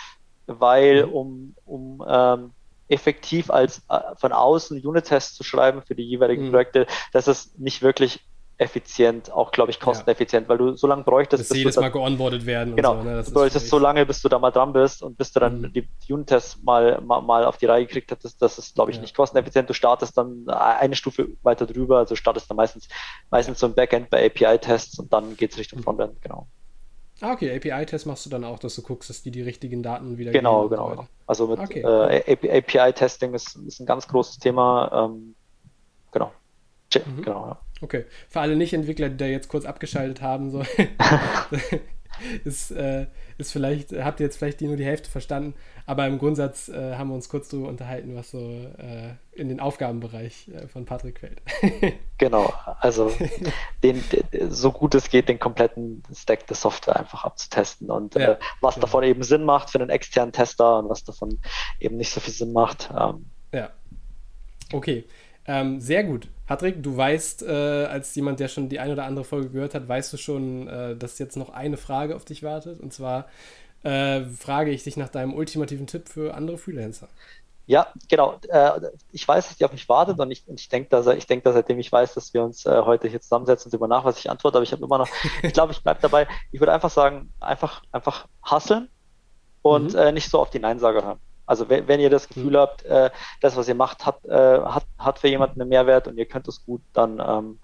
[0.47, 1.12] weil mhm.
[1.12, 2.51] um, um ähm,
[2.91, 6.51] effektiv als äh, von außen Unit-Tests zu schreiben für die jeweiligen mhm.
[6.51, 8.20] Projekte, das ist nicht wirklich
[8.61, 10.49] effizient, auch glaube ich kosteneffizient, ja.
[10.51, 12.76] weil du so lange bräuchtest, bis, bis jedes Mal geonboardet werden.
[12.76, 13.22] Genau, so, ne?
[13.22, 15.72] du bräuchtest so lange, bis du da mal dran bist und bis du dann mhm.
[15.72, 19.03] die Unit-Tests mal, mal, mal, auf die Reihe gekriegt hättest, das ist glaube ich ja.
[19.03, 19.70] nicht kosteneffizient.
[19.70, 22.88] Du startest dann eine Stufe weiter drüber, also startest dann meistens,
[23.30, 25.84] meistens so ein Backend bei API-Tests und dann geht es Richtung mhm.
[25.84, 26.47] Frontend, genau.
[27.20, 30.16] Ah, okay, API-Test machst du dann auch, dass du guckst, dass die die richtigen Daten
[30.16, 30.94] wieder Genau, genau.
[30.94, 31.80] So also mit okay.
[31.80, 35.10] äh, API-Testing ist, ist, ein ganz großes Thema.
[35.10, 35.34] Ähm,
[36.12, 36.32] genau.
[36.94, 37.22] Mhm.
[37.22, 37.60] Genau, ja.
[37.82, 38.04] Okay.
[38.28, 40.62] Für alle Nicht-Entwickler, die da jetzt kurz abgeschaltet haben, so
[42.44, 43.06] ist, äh,
[43.38, 45.54] ist vielleicht, habt ihr jetzt vielleicht die nur die Hälfte verstanden,
[45.91, 49.59] aber im Grundsatz äh, haben wir uns kurz darüber unterhalten, was so äh, in den
[49.59, 51.43] Aufgabenbereich äh, von Patrick fällt.
[52.16, 53.11] genau, also
[53.82, 58.34] den, den, so gut es geht, den kompletten Stack der Software einfach abzutesten und ja,
[58.34, 58.86] äh, was genau.
[58.86, 61.41] davon eben Sinn macht für einen externen Tester und was davon
[61.80, 62.88] eben nicht so viel Sinn macht.
[62.97, 63.70] Ähm, ja.
[64.72, 65.07] Okay.
[65.45, 66.28] Ähm, sehr gut.
[66.47, 69.88] Patrick, du weißt, äh, als jemand, der schon die eine oder andere Folge gehört hat,
[69.88, 72.78] weißt du schon, äh, dass jetzt noch eine Frage auf dich wartet.
[72.78, 73.26] Und zwar
[73.82, 77.08] äh, frage ich dich nach deinem ultimativen Tipp für andere Freelancer.
[77.66, 78.36] Ja, genau.
[78.48, 78.80] Äh,
[79.12, 81.78] ich weiß, dass die auf mich wartet und ich, ich denke, dass ich denke, seitdem
[81.78, 84.58] ich weiß, dass wir uns äh, heute hier zusammensetzen und über nach, was ich antworte,
[84.58, 85.08] aber ich habe immer noch,
[85.42, 86.26] ich glaube, ich bleibe dabei.
[86.50, 88.88] Ich würde einfach sagen, einfach, einfach hustlen
[89.62, 89.98] und mhm.
[89.98, 91.20] Äh, nicht so auf die Neinsager hören.
[91.46, 92.56] Also wenn, wenn ihr das Gefühl mhm.
[92.56, 92.84] habt,
[93.40, 96.46] das, was ihr macht, hat, äh, hat, hat für jemanden einen Mehrwert und ihr könnt
[96.48, 97.58] es gut, dann ähm,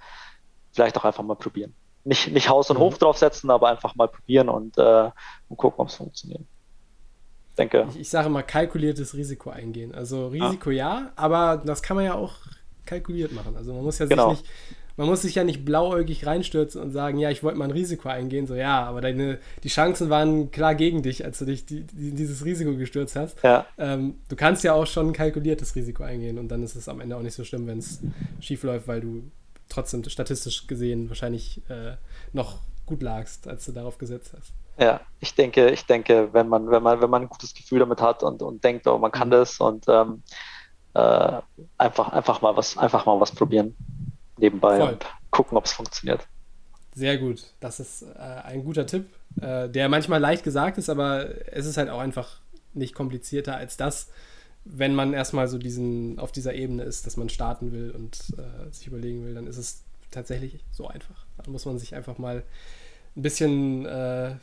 [0.72, 1.74] vielleicht auch einfach mal probieren.
[2.06, 2.82] Nicht, nicht Haus und mhm.
[2.82, 5.10] Hof draufsetzen, aber einfach mal probieren und, äh,
[5.48, 6.42] und gucken, ob es funktioniert.
[7.58, 7.86] Denke.
[7.90, 9.94] Ich, ich, sage mal, kalkuliertes Risiko eingehen.
[9.94, 10.72] Also Risiko ah.
[10.72, 12.34] ja, aber das kann man ja auch
[12.84, 13.56] kalkuliert machen.
[13.56, 14.30] Also man muss ja genau.
[14.30, 14.52] sich nicht
[14.96, 18.08] man muss sich ja nicht blauäugig reinstürzen und sagen, ja, ich wollte mal ein Risiko
[18.08, 18.46] eingehen.
[18.46, 22.12] So, ja, aber deine, die Chancen waren klar gegen dich, als du dich die, die,
[22.12, 23.42] dieses Risiko gestürzt hast.
[23.42, 23.66] Ja.
[23.78, 27.00] Ähm, du kannst ja auch schon ein kalkuliertes Risiko eingehen und dann ist es am
[27.00, 28.00] Ende auch nicht so schlimm, wenn es
[28.40, 29.30] schief läuft, weil du
[29.68, 31.96] trotzdem statistisch gesehen wahrscheinlich äh,
[32.32, 34.52] noch gut lagst, als du darauf gesetzt hast.
[34.78, 38.00] Ja, ich denke, ich denke, wenn man, wenn man, wenn man ein gutes Gefühl damit
[38.00, 39.32] hat und, und denkt, oh, man kann mhm.
[39.32, 40.22] das und ähm,
[40.94, 41.40] äh,
[41.78, 43.74] einfach, einfach mal was, einfach mal was probieren
[44.38, 44.88] nebenbei Voll.
[44.90, 46.26] und gucken, ob es funktioniert.
[46.94, 47.42] Sehr gut.
[47.60, 49.06] Das ist äh, ein guter Tipp,
[49.40, 52.40] äh, der manchmal leicht gesagt ist, aber es ist halt auch einfach
[52.72, 54.10] nicht komplizierter als das,
[54.68, 58.72] wenn man erstmal so diesen, auf dieser Ebene ist, dass man starten will und äh,
[58.72, 61.26] sich überlegen will, dann ist es tatsächlich so einfach.
[61.38, 62.42] Dann muss man sich einfach mal
[63.16, 64.34] ein bisschen, äh,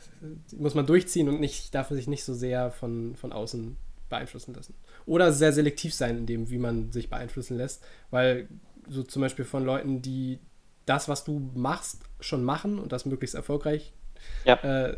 [0.56, 3.76] muss man durchziehen und nicht, darf sich nicht so sehr von, von außen
[4.08, 4.74] beeinflussen lassen.
[5.06, 8.48] Oder sehr selektiv sein in dem, wie man sich beeinflussen lässt, weil
[8.88, 10.38] so zum Beispiel von Leuten, die
[10.86, 13.92] das, was du machst, schon machen und das möglichst erfolgreich,
[14.44, 14.54] ja.
[14.54, 14.96] äh,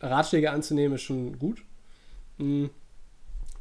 [0.00, 1.64] Ratschläge anzunehmen, ist schon gut.
[2.38, 2.70] Mhm.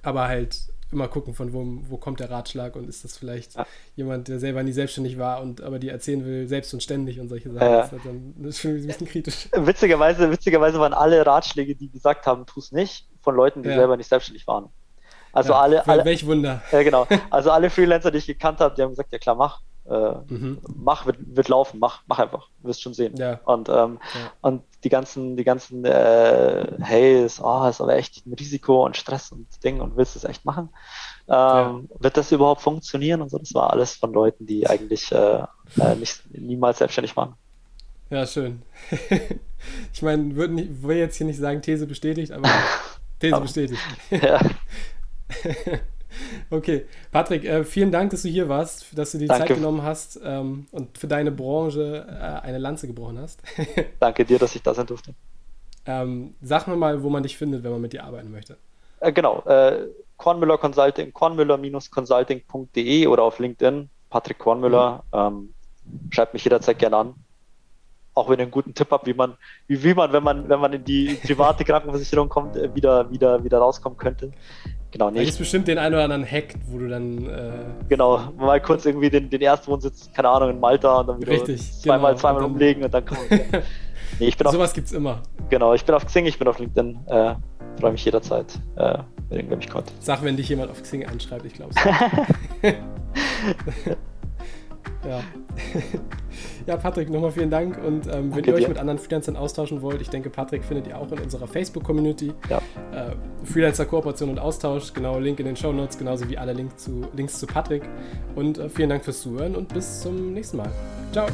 [0.02, 3.66] Aber halt immer gucken, von wo, wo kommt der Ratschlag und ist das vielleicht ja.
[3.96, 7.30] jemand, der selber nie selbstständig war und aber die erzählen will, selbst und ständig und
[7.30, 7.68] solche Sachen.
[7.68, 7.82] Ja.
[7.82, 9.50] Das, ist dann, das ist schon ein bisschen kritisch.
[9.56, 13.76] Witzigerweise, witzigerweise waren alle Ratschläge, die gesagt haben, tu es nicht, von Leuten, die ja.
[13.76, 14.70] selber nicht selbstständig waren.
[15.34, 16.04] Also alle, alle.
[16.04, 16.62] Welch Wunder.
[16.72, 17.08] Ja, genau.
[17.30, 19.62] Also alle Freelancer, die ich gekannt habe, die haben gesagt, ja klar, mach.
[19.86, 20.60] Äh, mhm.
[20.76, 22.50] Mach, wird, wird laufen, mach, mach einfach.
[22.60, 23.16] Wirst schon sehen.
[23.16, 23.40] Ja.
[23.46, 24.32] Und, ähm, ja.
[24.42, 28.98] und die ganzen, die ganzen, äh, hey, ist, oh, ist aber echt ein Risiko und
[28.98, 30.70] Stress und Ding und willst du es echt machen?
[31.28, 31.82] Ähm, ja.
[32.00, 33.22] Wird das überhaupt funktionieren?
[33.22, 35.44] Und so, das war alles von Leuten, die eigentlich äh,
[35.80, 37.36] äh nicht, niemals selbstständig waren.
[38.10, 38.62] Ja, schön.
[39.94, 42.50] ich meine, will jetzt hier nicht sagen, These bestätigt, aber
[43.20, 43.82] These bestätigt.
[44.10, 44.42] Ja.
[46.50, 49.48] Okay, Patrick, äh, vielen Dank, dass du hier warst, dass du die Danke.
[49.48, 53.42] Zeit genommen hast ähm, und für deine Branche äh, eine Lanze gebrochen hast.
[54.00, 55.14] Danke dir, dass ich da sein durfte.
[55.86, 58.58] Ähm, sag mir mal, wo man dich findet, wenn man mit dir arbeiten möchte.
[59.00, 65.04] Äh, genau, äh, Kornmüller Consulting, kornmüller-consulting.de oder auf LinkedIn, Patrick Kornmüller.
[65.12, 65.20] Mhm.
[65.20, 65.54] Ähm,
[66.12, 67.16] schreibt mich jederzeit gerne an
[68.14, 69.36] auch wenn ihr einen guten Tipp habt, wie man,
[69.68, 73.44] wie, wie man, wenn man, wenn man in die private Krankenversicherung kommt, äh, wieder, wieder,
[73.44, 74.32] wieder rauskommen könnte.
[74.92, 75.22] Genau, nicht.
[75.22, 77.26] Da gibt bestimmt den einen oder anderen Hack, wo du dann.
[77.26, 77.52] Äh
[77.88, 81.32] genau, mal kurz irgendwie den, den ersten Wohnsitz, keine Ahnung, in Malta und dann wieder
[81.32, 82.22] Richtig, zweimal, genau.
[82.22, 83.40] zweimal und umlegen und dann kann man.
[84.20, 85.22] nee, ich bin auf, Sowas gibt's immer.
[85.50, 87.00] Genau, ich bin auf Xing, ich bin auf LinkedIn.
[87.08, 87.36] Äh,
[87.80, 88.98] Freue mich jederzeit, äh,
[89.30, 89.94] wenn irgendwer mich kommt.
[90.00, 91.74] Sag, wenn dich jemand auf Xing anschreibt, ich glaube
[95.08, 95.22] Ja.
[96.68, 97.78] ja, Patrick, nochmal vielen Dank.
[97.84, 98.70] Und ähm, wenn ihr euch dir.
[98.70, 102.34] mit anderen Freelancern austauschen wollt, ich denke, Patrick findet ihr auch in unserer Facebook-Community.
[102.50, 102.58] Ja.
[102.94, 103.16] Äh,
[103.46, 107.40] Freelancer-Kooperation und Austausch, genau, Link in den Show Notes, genauso wie alle Links zu, Links
[107.40, 107.84] zu Patrick.
[108.36, 110.72] Und äh, vielen Dank fürs Zuhören und bis zum nächsten Mal.
[111.12, 111.28] Ciao.